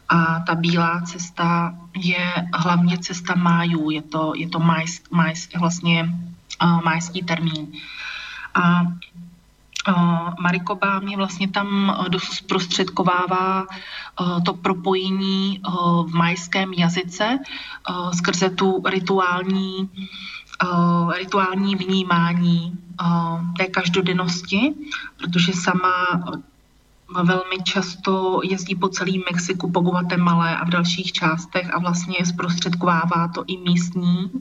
[0.10, 3.90] a ta bílá cesta je hlavně cesta májů.
[3.90, 6.16] Je to, je to majsk, majsk, vlastně
[6.64, 7.68] uh, majský termín.
[8.54, 8.82] A
[10.40, 13.62] Marikoba mě vlastně tam dost zprostředkovává
[14.20, 17.40] uh, to propojení uh, v majském jazyce
[18.14, 19.90] skrze tu rituální,
[21.18, 22.78] rituální vnímání
[23.58, 24.74] té každodennosti,
[25.18, 25.94] protože sama
[27.24, 33.28] velmi často jezdí po celém Mexiku, po Guatemala a v dalších částech a vlastně zprostředkovává
[33.28, 34.32] to i místní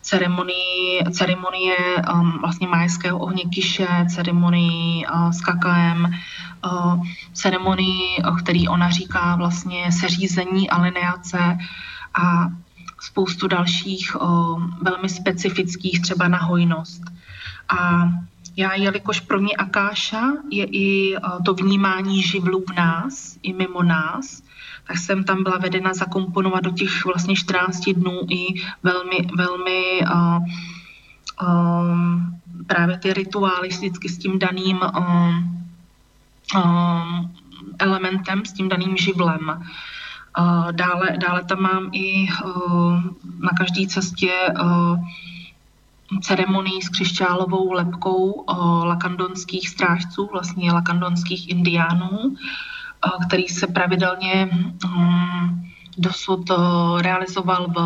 [0.00, 1.76] ceremonii, ceremonie
[2.14, 6.14] um, vlastně majského ohněkyše, ceremonii uh, s kakaem,
[6.64, 11.58] uh, ceremonii, uh, který ona říká vlastně seřízení alineace
[12.14, 12.48] a
[13.00, 17.02] spoustu dalších uh, velmi specifických třeba na hojnost.
[17.68, 18.08] A
[18.56, 24.42] já, jelikož pro mě Akáša je i to vnímání živlů v nás, i mimo nás,
[24.86, 28.46] tak jsem tam byla vedena zakomponovat do těch vlastně 14 dnů i
[28.82, 30.38] velmi, velmi uh,
[31.48, 35.66] um, právě ty rituály vždycky s tím daným um,
[36.56, 37.34] um,
[37.78, 39.64] elementem, s tím daným živlem.
[40.70, 42.26] Dále, dále tam mám i
[43.40, 44.32] na každé cestě
[46.20, 48.44] ceremonii s křišťálovou lepkou
[48.84, 52.36] lakandonských strážců, vlastně lakandonských indiánů,
[53.26, 54.48] který se pravidelně
[54.86, 56.50] mm, dosud
[57.00, 57.78] realizoval v,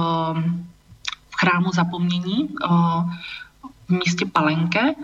[1.30, 2.48] v chrámu zapomnění
[3.88, 4.94] v místě Palenke.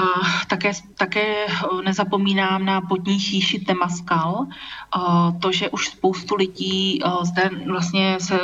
[0.00, 0.02] A
[0.48, 1.46] také, také
[1.84, 4.46] nezapomínám na podní chýši Temaskal.
[5.40, 8.40] To, že už spoustu lidí zde vlastně se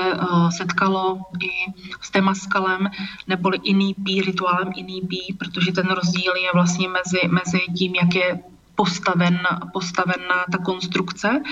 [0.57, 1.73] setkalo i
[2.03, 2.91] s Temaskalem,
[3.27, 8.41] neboli inýpí, rituálem inýpí, protože ten rozdíl je vlastně mezi, mezi tím, jak je
[8.75, 9.41] postaven,
[9.73, 11.43] postavená ta konstrukce.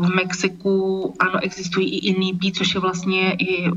[0.00, 3.70] V Mexiku ano, existují i inýpí, což je vlastně i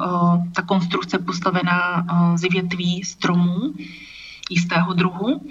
[0.55, 3.73] ta konstrukce postavená z větví stromů
[4.49, 5.41] jistého druhu,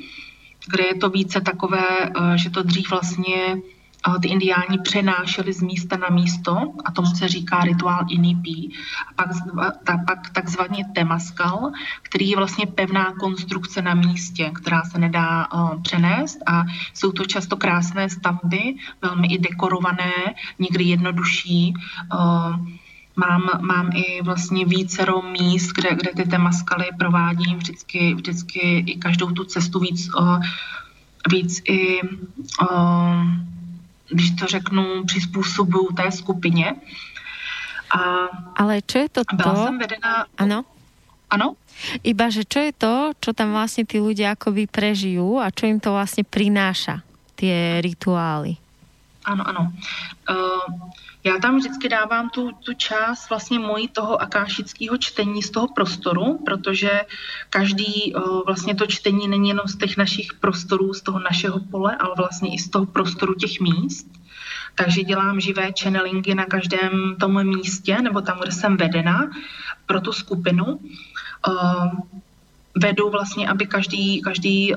[0.66, 5.62] kde je to více takové, eh, že to dřív vlastně eh, ty indiáni přenášeli z
[5.62, 8.74] místa na místo a tomu se říká rituál inipí.
[9.08, 9.28] A pak,
[9.84, 11.70] ta, pak takzvaný temaskal,
[12.02, 16.64] který je vlastně pevná konstrukce na místě, která se nedá uh, přenést a
[16.94, 20.12] jsou to často krásné stavby, velmi i dekorované,
[20.58, 21.74] někdy jednodušší,
[22.14, 22.56] uh,
[23.16, 29.30] Mám, mám i vlastně vícero míst, kde, kde ty temaskaly provádím vždycky, vždycky i každou
[29.30, 30.40] tu cestu víc, o,
[31.30, 32.66] víc i, o,
[34.08, 36.74] když to řeknu, přizpůsobuju té skupině.
[37.92, 38.00] A
[38.56, 39.64] Ale čo je to byla to?
[39.64, 40.26] jsem vedena...
[40.38, 40.64] Ano?
[41.30, 41.56] Ano?
[42.04, 45.80] Iba, že čo je to, čo tam vlastne tí ľudia akoby prežijú a čo im
[45.80, 47.00] to vlastne prináša,
[47.36, 48.60] tie rituály?
[49.24, 49.62] Ano, ano.
[50.28, 50.60] Uh,
[51.24, 56.38] já tam vždycky dávám tu, tu část vlastně mojí toho akášického čtení z toho prostoru,
[56.44, 57.00] protože
[57.50, 58.12] každý
[58.46, 62.54] vlastně to čtení není jenom z těch našich prostorů, z toho našeho pole, ale vlastně
[62.54, 64.06] i z toho prostoru těch míst.
[64.74, 69.30] Takže dělám živé channelingy na každém tom místě, nebo tam, kde jsem vedena
[69.86, 70.80] pro tu skupinu.
[72.74, 74.74] Vedu vlastně, aby každý, každý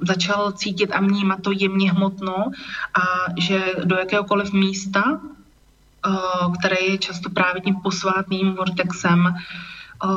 [0.00, 2.36] začal cítit a vnímat to jemně hmotno
[2.94, 5.20] a že do jakéhokoliv místa
[6.06, 6.12] Eh,
[6.58, 10.08] které je často právě tím posvátným vortexem, eh,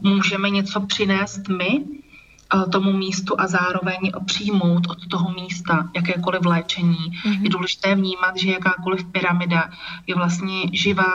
[0.00, 6.96] můžeme něco přinést my eh, tomu místu a zároveň přijmout od toho místa jakékoliv léčení.
[6.96, 7.42] Mm-hmm.
[7.42, 9.70] Je důležité vnímat, že jakákoliv pyramida
[10.06, 11.12] je vlastně živá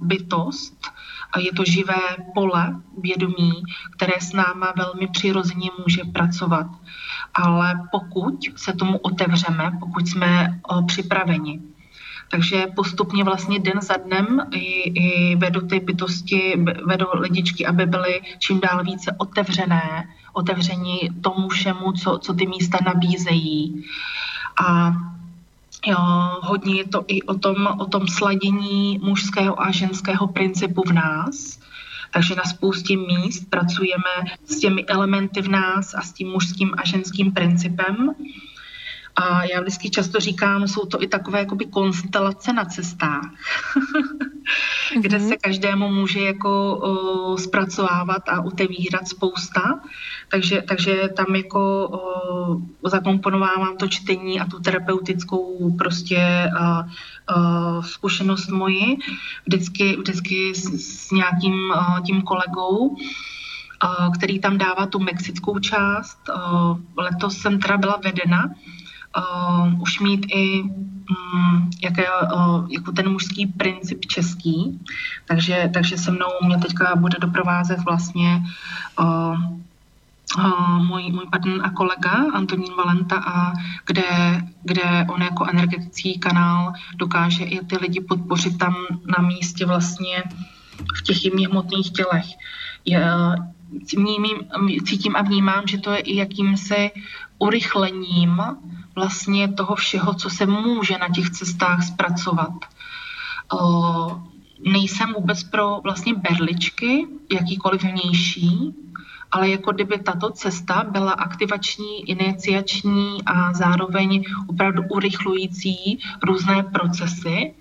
[0.00, 0.74] bytost,
[1.32, 2.02] a je to živé
[2.34, 3.62] pole vědomí,
[3.96, 6.66] které s náma velmi přirozeně může pracovat.
[7.34, 11.60] Ale pokud se tomu otevřeme, pokud jsme připraveni,
[12.30, 16.54] takže postupně vlastně den za dnem i, i vedu ty bytosti,
[16.86, 22.78] vedu lidičky, aby byly čím dál více otevřené, otevření tomu všemu, co, co ty místa
[22.86, 23.84] nabízejí.
[24.66, 24.92] A
[25.86, 25.98] jo,
[26.42, 31.58] hodně je to i o tom, o tom sladění mužského a ženského principu v nás.
[32.12, 36.86] Takže na spoustě míst pracujeme s těmi elementy v nás a s tím mužským a
[36.86, 38.14] ženským principem.
[39.16, 43.30] A já vždycky často říkám, jsou to i takové jakoby konstelace na cestách,
[45.00, 45.36] kde se mhm.
[45.40, 49.80] každému může jako o, zpracovávat a otevírat spousta.
[50.28, 56.50] Takže, takže tam jako o, zakomponovávám to čtení a tu terapeutickou prostě
[57.80, 58.96] zkušenost moji
[59.46, 60.64] vždycky, vždycky s,
[61.06, 61.72] s nějakým
[62.06, 62.96] tím kolegou
[64.14, 66.18] který tam dává tu mexickou část.
[66.96, 68.54] Letos jsem teda byla vedena
[69.16, 74.80] uh, už mít i um, jaké, uh, jako ten mužský princip český,
[75.24, 78.42] takže, takže se mnou mě teďka bude doprovázet vlastně
[79.00, 79.36] uh,
[80.38, 83.52] uh, můj, můj partner a kolega Antonín Valenta, a
[83.86, 84.02] kde,
[84.62, 88.74] kde on jako energetický kanál dokáže i ty lidi podpořit tam
[89.18, 90.22] na místě vlastně
[90.98, 92.26] v těch jemně hmotných tělech.
[92.84, 93.10] Je,
[94.84, 96.90] cítím a vnímám, že to je i jakýmsi
[97.38, 98.42] urychlením
[98.96, 102.52] vlastně toho všeho, co se může na těch cestách zpracovat.
[104.64, 108.74] Nejsem vůbec pro vlastně berličky, jakýkoliv vnější,
[109.32, 117.54] ale jako kdyby tato cesta byla aktivační, iniciační a zároveň opravdu urychlující různé procesy,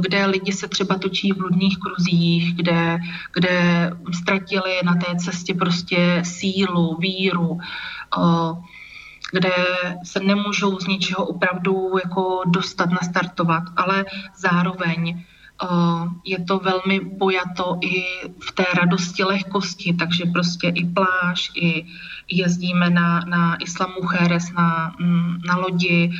[0.00, 2.98] kde lidi se třeba točí v bludných kruzích, kde,
[3.34, 7.58] kde ztratili na té cestě prostě sílu, víru,
[9.32, 9.52] kde
[10.02, 14.04] se nemůžou z ničeho opravdu jako dostat, nastartovat, ale
[14.36, 15.24] zároveň
[16.24, 18.04] je to velmi pojato i
[18.40, 21.86] v té radosti lehkosti, takže prostě i pláž, i
[22.30, 26.12] jezdíme na, na Islamu Cheres, na, mm, na lodi,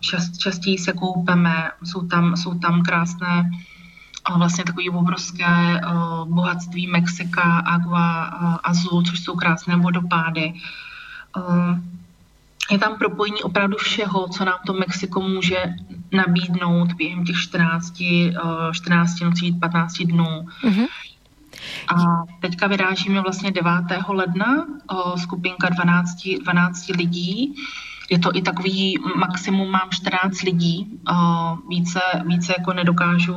[0.00, 3.50] čast, častěji se koupeme, jsou tam, jsou tam krásné
[4.36, 5.80] vlastně takové obrovské
[6.24, 8.22] bohatství Mexika, Agua
[8.64, 10.54] Azul, což jsou krásné vodopády
[12.70, 15.74] je tam propojení opravdu všeho, co nám to Mexiko může
[16.12, 18.02] nabídnout během těch 14,
[18.72, 20.46] 14 eh, nocí, 15 dnů.
[20.64, 20.86] Mm-hmm.
[21.88, 23.72] A teďka vyrážíme vlastně 9.
[24.08, 27.54] ledna, eh, skupinka 12, 12 lidí.
[28.10, 31.14] Je to i takový maximum, mám 14 lidí, eh,
[31.68, 33.36] více, více jako nedokážu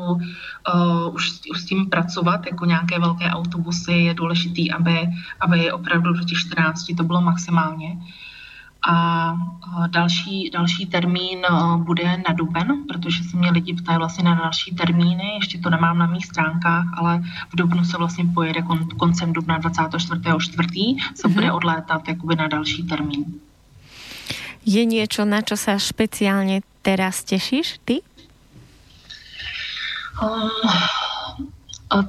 [1.14, 6.24] už, už s tím pracovat, jako nějaké velké autobusy, je důležitý, aby, aby opravdu do
[6.24, 7.98] těch 14 to bylo maximálně.
[8.88, 9.36] A
[9.88, 11.42] další, další termín
[11.78, 15.98] bude na duben, protože se mě lidi ptají vlastně na další termíny, ještě to nemám
[15.98, 20.98] na mých stránkách, ale v dubnu se vlastně pojede kon, koncem dubna 24.4.
[21.16, 21.56] se bude mhm.
[21.56, 23.26] odlétat jakoby na další termín.
[24.66, 28.02] Je něco, na čo se speciálně teraz těšíš ty?
[30.22, 30.50] Um,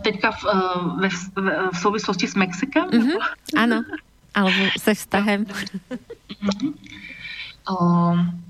[0.02, 2.84] teďka v, v, v, v souvislosti s Mexikem?
[2.84, 3.18] Mm-hmm,
[3.56, 3.84] ano,
[4.34, 5.46] alebo se vztahem.
[7.70, 8.42] Um,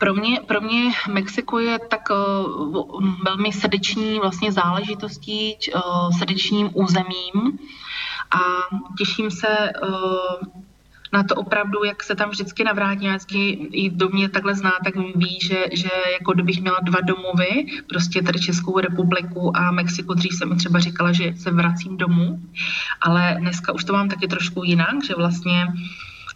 [0.00, 7.58] pro mě, pro mě Mexiko je tak uh, velmi srdeční vlastně záležitostí, uh, srdečním územím
[8.30, 8.40] a
[8.98, 10.60] těším se uh,
[11.12, 14.96] na to opravdu, jak se tam vždycky navrátí, vždycky i do mě takhle zná, tak
[14.96, 20.32] ví, že, že jako kdybych měla dva domovy, prostě tady Českou republiku a Mexiko, dřív
[20.32, 22.40] jsem třeba říkala, že se vracím domů,
[23.00, 25.66] ale dneska už to mám taky trošku jinak, že vlastně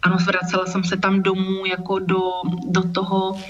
[0.05, 2.21] ano, zvracela jsem se tam domů jako do,
[2.67, 3.41] do toho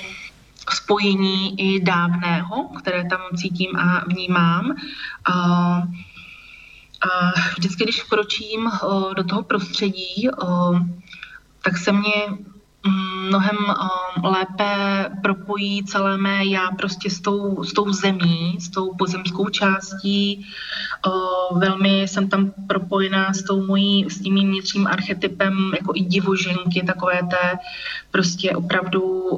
[0.70, 4.76] spojení i dávného, které tam cítím a vnímám.
[5.26, 5.34] A,
[7.02, 8.72] a vždycky, když vkročím
[9.16, 10.30] do toho prostředí,
[11.62, 12.38] tak se mě
[12.88, 13.58] mnohem
[14.24, 20.46] lépe propojí celé mé já prostě s tou, s tou zemí, s tou pozemskou částí.
[21.56, 27.20] Velmi jsem tam propojená s tou mojí, s tím vnitřním archetypem jako i divoženky, takové
[27.30, 27.58] té
[28.12, 29.30] prostě opravdu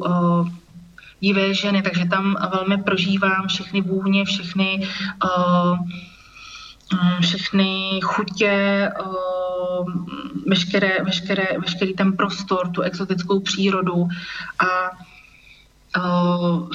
[1.19, 4.87] divé ženy, takže tam velmi prožívám všechny vůně, všechny
[7.22, 8.89] všechny chutě,
[10.47, 14.07] veškeré, veškeré, veškerý ten prostor, tu exotickou přírodu
[14.59, 14.91] a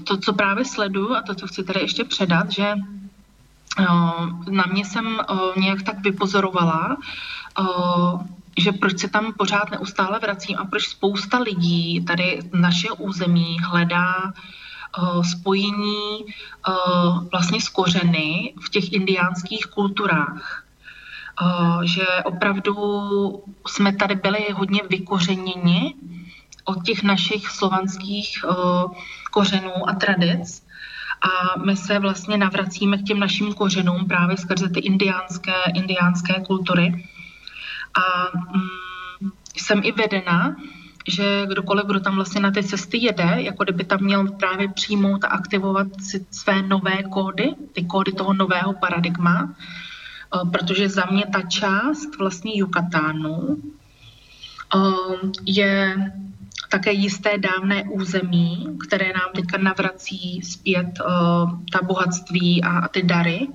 [0.05, 2.75] to, co právě sleduju a to, co chci tady ještě předat, že
[4.51, 5.19] na mě jsem
[5.57, 6.97] nějak tak vypozorovala,
[8.59, 14.33] že proč se tam pořád neustále vracím a proč spousta lidí tady naše území hledá
[15.23, 16.25] spojení
[17.33, 20.65] vlastně s kořeny v těch indiánských kulturách
[21.85, 22.75] že opravdu
[23.67, 25.95] jsme tady byli hodně vykořeněni
[26.65, 28.45] od těch našich slovanských
[29.31, 30.67] kořenů a tradic.
[31.23, 37.09] A my se vlastně navracíme k těm našim kořenům právě skrze ty indiánské, indiánské kultury.
[37.95, 38.03] A
[38.35, 40.57] mm, jsem i vedena,
[41.09, 45.25] že kdokoliv, kdo tam vlastně na ty cesty jede, jako kdyby tam měl právě přijmout
[45.25, 49.55] a aktivovat si své nové kódy, ty kódy toho nového paradigma,
[50.35, 53.63] Eh, protože za mě ta část vlastně Yukatánu
[54.77, 54.79] eh,
[55.47, 55.97] je
[56.71, 61.05] také jisté dávné území, které nám teďka navrací zpět eh,
[61.73, 63.49] ta bohatství a ty dary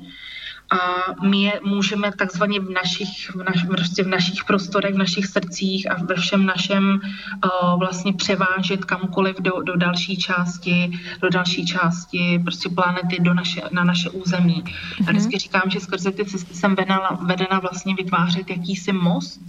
[0.70, 0.78] a
[1.22, 5.92] my je můžeme takzvaně v našich, v, naš, prostě v našich prostorech, v našich srdcích
[5.92, 12.40] a ve všem našem uh, vlastně převážet kamkoliv do, do další části, do další části
[12.44, 14.64] prostě planety, do naše, na naše území.
[14.64, 15.06] Mm-hmm.
[15.06, 19.42] Já vždycky říkám, že skrze ty cesty jsem vedena, vedena vlastně vytvářet jakýsi most,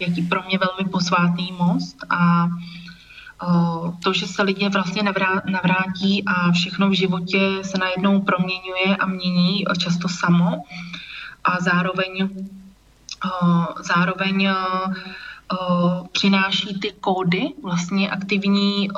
[0.00, 2.48] jaký pro mě velmi posvátný most a
[4.02, 5.02] to, že se lidi vlastně
[5.44, 10.64] navrátí a všechno v životě se najednou proměňuje a mění často samo
[11.44, 12.28] a zároveň,
[13.80, 14.54] zároveň
[16.12, 18.88] přináší ty kódy vlastně aktivní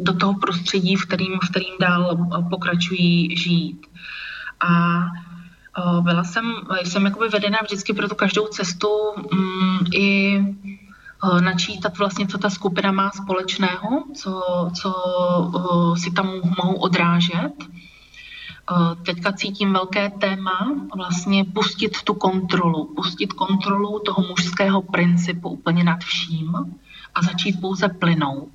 [0.00, 3.86] do toho prostředí, v kterým, v kterým dál pokračují žít.
[4.60, 5.00] A
[6.00, 8.88] byla jsem, jsem jakoby vedena vždycky pro tu každou cestu
[9.32, 10.79] mm, i Eh,
[11.40, 14.42] načítat vlastně, co ta skupina má společného, co,
[14.80, 14.92] co
[15.54, 17.52] eh, si tam mohou odrážet.
[18.70, 25.84] Eh, teďka cítím velké téma, vlastně pustit tu kontrolu, pustit kontrolu toho mužského principu úplně
[25.84, 26.56] nad vším
[27.14, 28.52] a začít pouze plynout.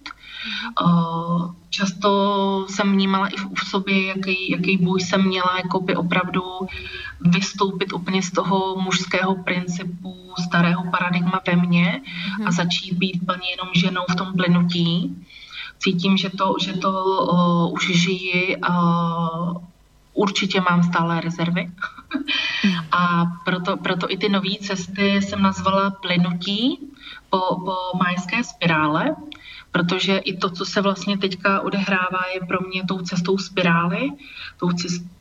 [1.70, 6.42] Často jsem vnímala i v sobě, jaký, jaký bůj jsem měla, jako by opravdu
[7.22, 12.02] vystoupit úplně z toho mužského principu, starého paradigma ve mně
[12.46, 15.16] a začít být plně jenom ženou v tom plynutí.
[15.80, 19.58] Cítím, že to, že to uh, už žiji uh,
[20.14, 21.72] určitě mám stále rezervy.
[22.92, 26.80] A proto, proto i ty nové cesty jsem nazvala plynutí
[27.30, 29.16] po, po majské spirále,
[29.76, 34.10] protože i to, co se vlastně teďka odehrává, je pro mě tou cestou spirály,
[34.60, 34.70] tou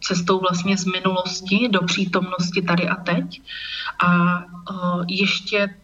[0.01, 3.43] cestou vlastně z minulosti do přítomnosti tady a teď.
[3.98, 4.39] A
[4.70, 5.74] uh, ještě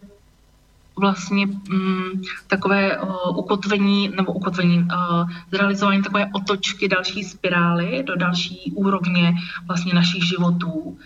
[0.96, 8.72] vlastně mm, takové uh, ukotvení, nebo ukotvení, uh, zrealizování takové otočky další spirály do další
[8.74, 9.34] úrovně
[9.66, 10.98] vlastně našich životů.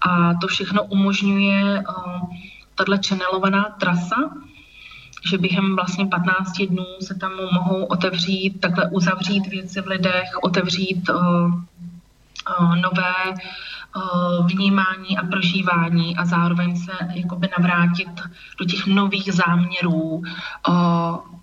[0.00, 2.22] A to všechno umožňuje uh,
[2.74, 4.30] tato channelovaná trasa,
[5.30, 11.08] že během vlastně 15 dnů se tam mohou otevřít, takhle uzavřít věci v lidech, otevřít
[11.08, 11.16] uh,
[12.60, 13.14] uh, nové
[13.96, 18.08] uh, vnímání a prožívání a zároveň se jakoby navrátit
[18.58, 20.22] do těch nových záměrů,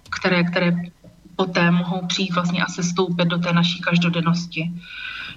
[0.09, 0.71] které, které
[1.35, 4.71] poté mohou přijít vlastně a se stoupit do té naší každodennosti.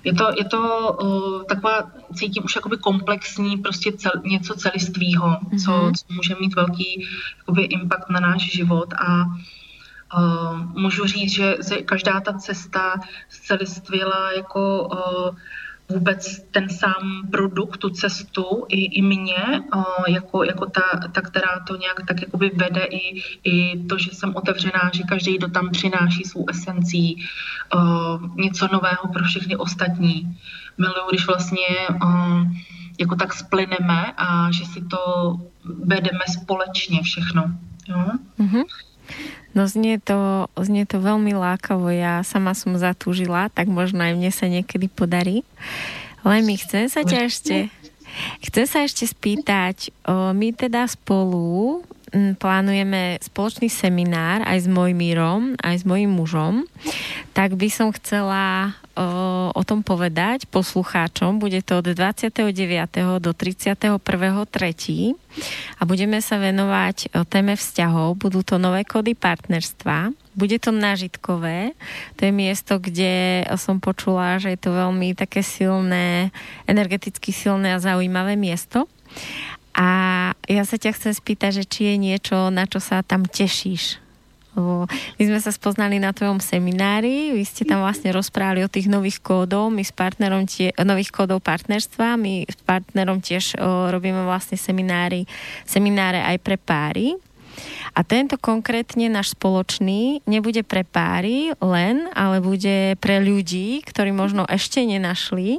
[0.04, 5.64] Je to, je to uh, taková, cítím už jakoby komplexní, prostě cel, něco celistvýho, mm-hmm.
[5.64, 5.94] co, mhm.
[5.94, 7.06] co může mít velký
[7.38, 12.94] jakoby impact na náš život a uh, můžu říct, že každá ta cesta
[13.28, 15.36] celistvěla jako uh,
[15.88, 19.62] vůbec ten sám produkt, tu cestu i, i mě,
[20.08, 24.36] jako, jako ta, ta, která to nějak tak jakoby vede i, i to, že jsem
[24.36, 27.24] otevřená, že každý, kdo tam přináší svou esencí,
[28.34, 30.38] něco nového pro všechny ostatní.
[30.78, 31.66] Miluju, když vlastně
[32.98, 35.34] jako tak splyneme a že si to
[35.84, 37.44] vedeme společně všechno.
[37.88, 38.04] Jo?
[38.38, 38.64] Mm-hmm.
[39.56, 41.88] No znie to, znie to veľmi lákavo.
[41.90, 45.42] Ja sama som zatúžila, tak možno aj mne sa niekedy podarí.
[46.22, 47.56] Lemi, chcem sa ťa ešte,
[48.44, 51.80] chcem sa ešte spýtať, o, my teda spolu
[52.36, 56.64] plánujeme spoločný seminár aj s mojím Mírom, aj s mojím mužom,
[57.32, 58.74] tak by som chcela
[59.54, 61.38] o, tom povedať poslucháčom.
[61.38, 62.42] Bude to od 29.
[63.22, 63.94] do 31.3.
[65.78, 68.18] a budeme sa venovať téme vzťahov.
[68.18, 70.10] Budú to nové kódy partnerstva.
[70.38, 71.74] Bude to nažitkové.
[72.18, 76.30] To je miesto, kde som počula, že je to veľmi také silné,
[76.66, 78.86] energeticky silné a zaujímavé miesto.
[80.48, 84.08] Ja sa ťa chcem spýtať, že či je niečo, na čo sa tam tešíš
[85.18, 89.22] my sme sa spoznali na tvojom seminári, vy ste tam vlastne rozprávali o tých nových
[89.22, 94.58] kódov, my s partnerom tie, nových kódov partnerstva, my s partnerom tiež o, robíme vlastne
[94.58, 95.28] seminári,
[95.62, 97.14] semináre aj pre páry.
[97.90, 104.46] A tento konkrétne náš spoločný nebude pre páry len, ale bude pre ľudí, ktorí možno
[104.46, 105.58] ešte nenašli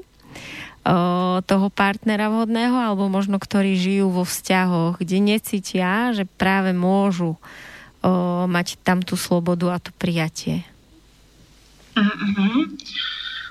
[1.46, 8.50] toho partnera vhodného, alebo možno ktorí žijú vo vzťahoch, kde necítia, že práve môžu o,
[8.50, 10.66] mať tam tu slobodu a to prijatie.
[11.94, 12.74] Mm-hmm.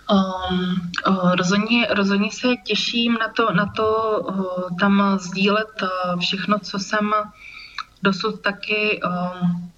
[0.08, 0.90] Um,
[1.36, 3.88] rozhodně, rozhodně se těším na to, na to
[4.80, 5.82] tam sdílet
[6.20, 7.12] všechno, co jsem
[8.02, 9.70] dosud taky um,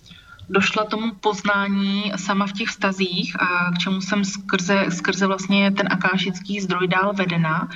[0.51, 5.89] došla tomu poznání sama v těch vztazích a k čemu jsem skrze, skrze vlastně ten
[5.91, 7.69] akášický zdroj dál vedena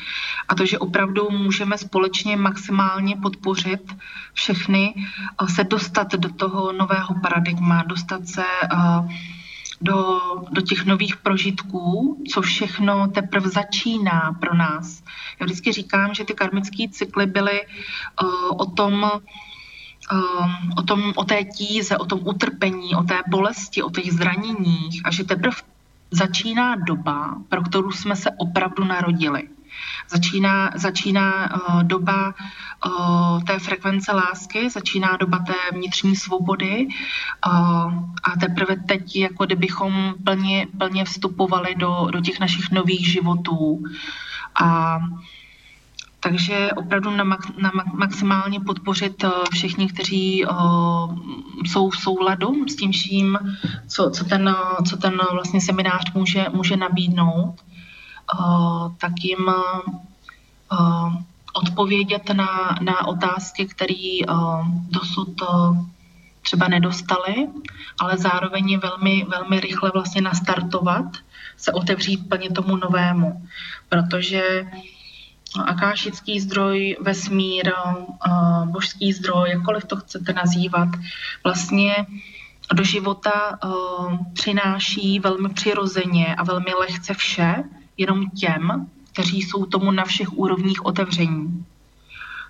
[0.48, 3.96] a to, že opravdu můžeme společně maximálně podpořit
[4.32, 4.94] všechny
[5.54, 8.44] se dostat do toho nového paradigma, dostat se
[9.80, 10.20] do,
[10.50, 15.02] do těch nových prožitků, co všechno teprve začíná pro nás.
[15.40, 17.60] Já vždycky říkám, že ty karmické cykly byly
[18.56, 19.10] o tom,
[20.76, 25.10] o, tom, o té tíze, o tom utrpení, o té bolesti, o těch zraněních a
[25.10, 25.56] že teprve
[26.10, 29.48] začíná doba, pro kterou jsme se opravdu narodili.
[30.08, 32.34] Začíná, začíná uh, doba
[32.86, 36.86] uh, té frekvence lásky, začíná doba té vnitřní svobody
[37.46, 37.52] uh,
[38.22, 43.82] a teprve teď, jako kdybychom plně, plně vstupovali do, do těch našich nových životů.
[44.62, 44.98] A
[46.24, 47.24] takže opravdu na,
[47.58, 51.18] na maximálně podpořit eh, všichni, kteří uh,
[51.66, 53.38] jsou v souladu s tím vším,
[53.88, 54.56] co, co, ten,
[54.88, 57.54] co ten vlastně seminář může, může nabídnout,
[58.98, 59.50] tak jim
[61.52, 64.18] odpovědět na, na otázky, které
[64.90, 65.42] dosud
[66.42, 67.48] třeba nedostali,
[68.00, 71.04] ale zároveň je velmi, velmi rychle vlastně nastartovat,
[71.56, 73.42] se otevřít plně tomu novému,
[73.88, 74.66] protože
[75.64, 77.72] akášický zdroj, vesmír,
[78.64, 80.88] božský zdroj, jakkoliv to chcete nazývat,
[81.44, 82.06] vlastně
[82.74, 87.64] do života uh, přináší velmi přirozeně a velmi lehce vše,
[87.96, 91.64] jenom těm, kteří jsou tomu na všech úrovních otevření.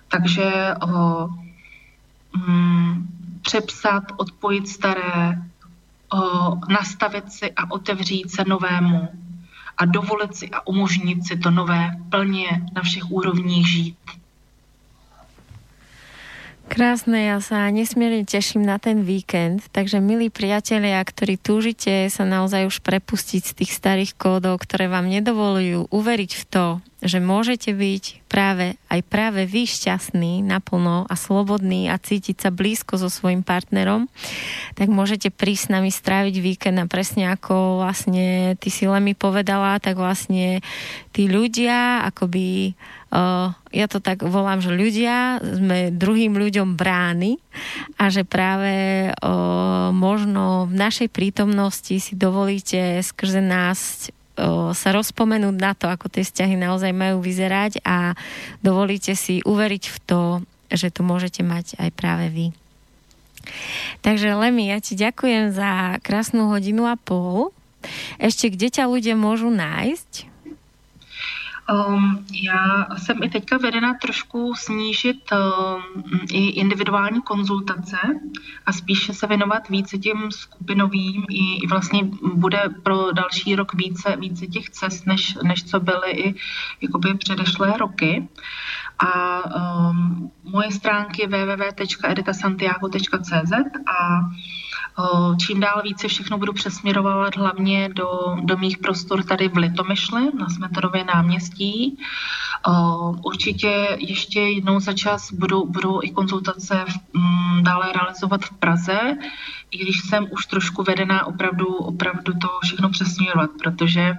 [0.07, 1.33] Takže uh,
[2.35, 3.07] um,
[3.41, 5.41] přepsat, odpojit staré,
[6.69, 9.09] nastavit si a otevřít se novému
[9.77, 13.97] a dovolit si a umožnit si to nové plně na všech úrovních žít.
[16.65, 22.65] Krásne, ja sa nesmierne teším na ten víkend, takže milí priatelia, ktorí túžite sa naozaj
[22.65, 26.65] už prepustiť z tých starých kódov, ktoré vám nedovolujú uveriť v to,
[27.05, 32.99] že môžete byť práve aj práve vy šťastný naplno a slobodný a cítiť sa blízko
[32.99, 34.11] so svojim partnerom,
[34.75, 39.79] tak môžete prísť s nami stráviť víkend a presne ako vlastne ty si mi povedala,
[39.79, 40.59] tak vlastne
[41.15, 42.75] tí ľudia akoby
[43.15, 47.39] uh, ja to tak volám, že ľudia sme druhým ľuďom brány
[47.95, 54.11] a že práve uh, možno v našej prítomnosti si dovolíte skrze nás
[54.75, 58.13] sa rozpomenúť na to, ako tie vzťahy naozaj majú vyzerať a
[58.59, 60.21] dovolíte si uveriť v to,
[60.67, 62.47] že to môžete mať aj práve vy.
[64.01, 67.53] Takže Lemi, ja ti ďakujem za krásnu hodinu a pol.
[68.17, 70.34] Ešte kde ťa ľudia môžu nájsť?
[71.73, 75.81] Um, já jsem i teďka vedena trošku snížit um,
[76.31, 77.97] i individuální konzultace
[78.65, 84.15] a spíše se věnovat více těm skupinovým i, i vlastně bude pro další rok více,
[84.15, 86.35] více těch cest, než, než co byly i
[86.81, 88.27] jakoby předešlé roky.
[88.99, 89.41] A
[89.89, 93.51] um, moje stránky www.editasantiago.cz
[93.87, 94.19] a
[95.45, 98.09] Čím dál více všechno budu přesměrovat hlavně do,
[98.43, 101.99] do mých prostor tady v Litomyšli na Smetarově náměstí.
[103.25, 108.99] Určitě ještě jednou za čas budu, budu i konzultace v, m, dále realizovat v Praze,
[109.71, 114.13] i když jsem už trošku vedená opravdu, opravdu to všechno přesměrovat, protože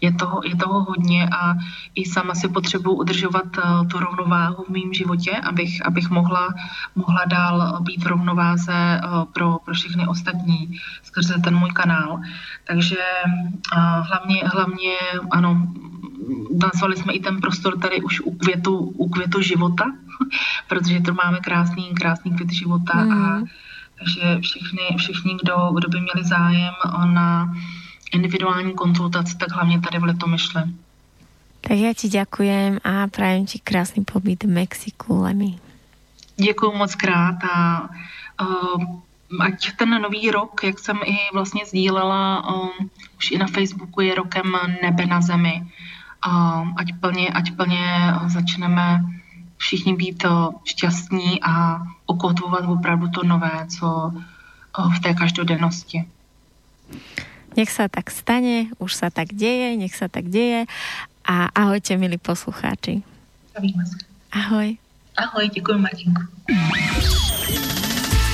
[0.00, 1.54] je toho, je toho hodně a
[1.94, 6.54] i sama si potřebuji udržovat uh, tu rovnováhu v mém životě, abych, abych mohla,
[6.94, 12.20] mohla dál být v rovnováze uh, pro, pro všechny ostatní skrze ten můj kanál.
[12.64, 14.94] Takže uh, hlavně, hlavně,
[15.30, 15.66] ano,
[16.62, 19.84] nazvali jsme i ten prostor tady už u květu, u květu života,
[20.68, 23.12] protože to máme krásný, krásný květ života mm.
[23.12, 23.42] a
[23.98, 27.54] takže všichni, všichni kdo, kdo by měli zájem na
[28.12, 30.64] individuální konzultaci, tak hlavně tady v Litomyšle.
[31.60, 35.58] Tak já ti děkujem a prajem ti krásný pobyt v Mexiku, Lemi.
[36.36, 37.88] Děkuji moc krát a
[38.42, 38.84] uh,
[39.40, 42.68] ať ten nový rok, jak jsem i vlastně sdílela, uh,
[43.18, 44.52] už i na Facebooku je rokem
[44.82, 45.62] nebe na zemi.
[46.26, 49.04] Uh, ať plně, ať plně začneme
[49.56, 53.86] všichni být uh, šťastní a ukotvovat opravdu to nové, co
[54.78, 56.04] uh, v té každodennosti.
[57.58, 60.70] Nech sa tak stane, už sa tak deje, nech sa tak deje.
[61.26, 63.02] A ahojte, milí poslucháči.
[64.30, 64.78] Ahoj.
[65.18, 66.22] Ahoj, ďakujem Martinku.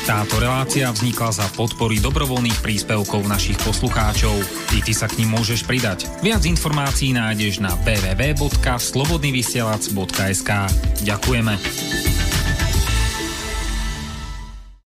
[0.04, 4.36] Táto relácia vznikla za podpory dobrovoľných príspevkov našich poslucháčov.
[4.68, 6.04] Ty, ty sa k ním môžeš pridať.
[6.20, 10.50] Viac informácií nájdeš na www.slobodnyvysielac.sk
[11.08, 11.56] Ďakujeme.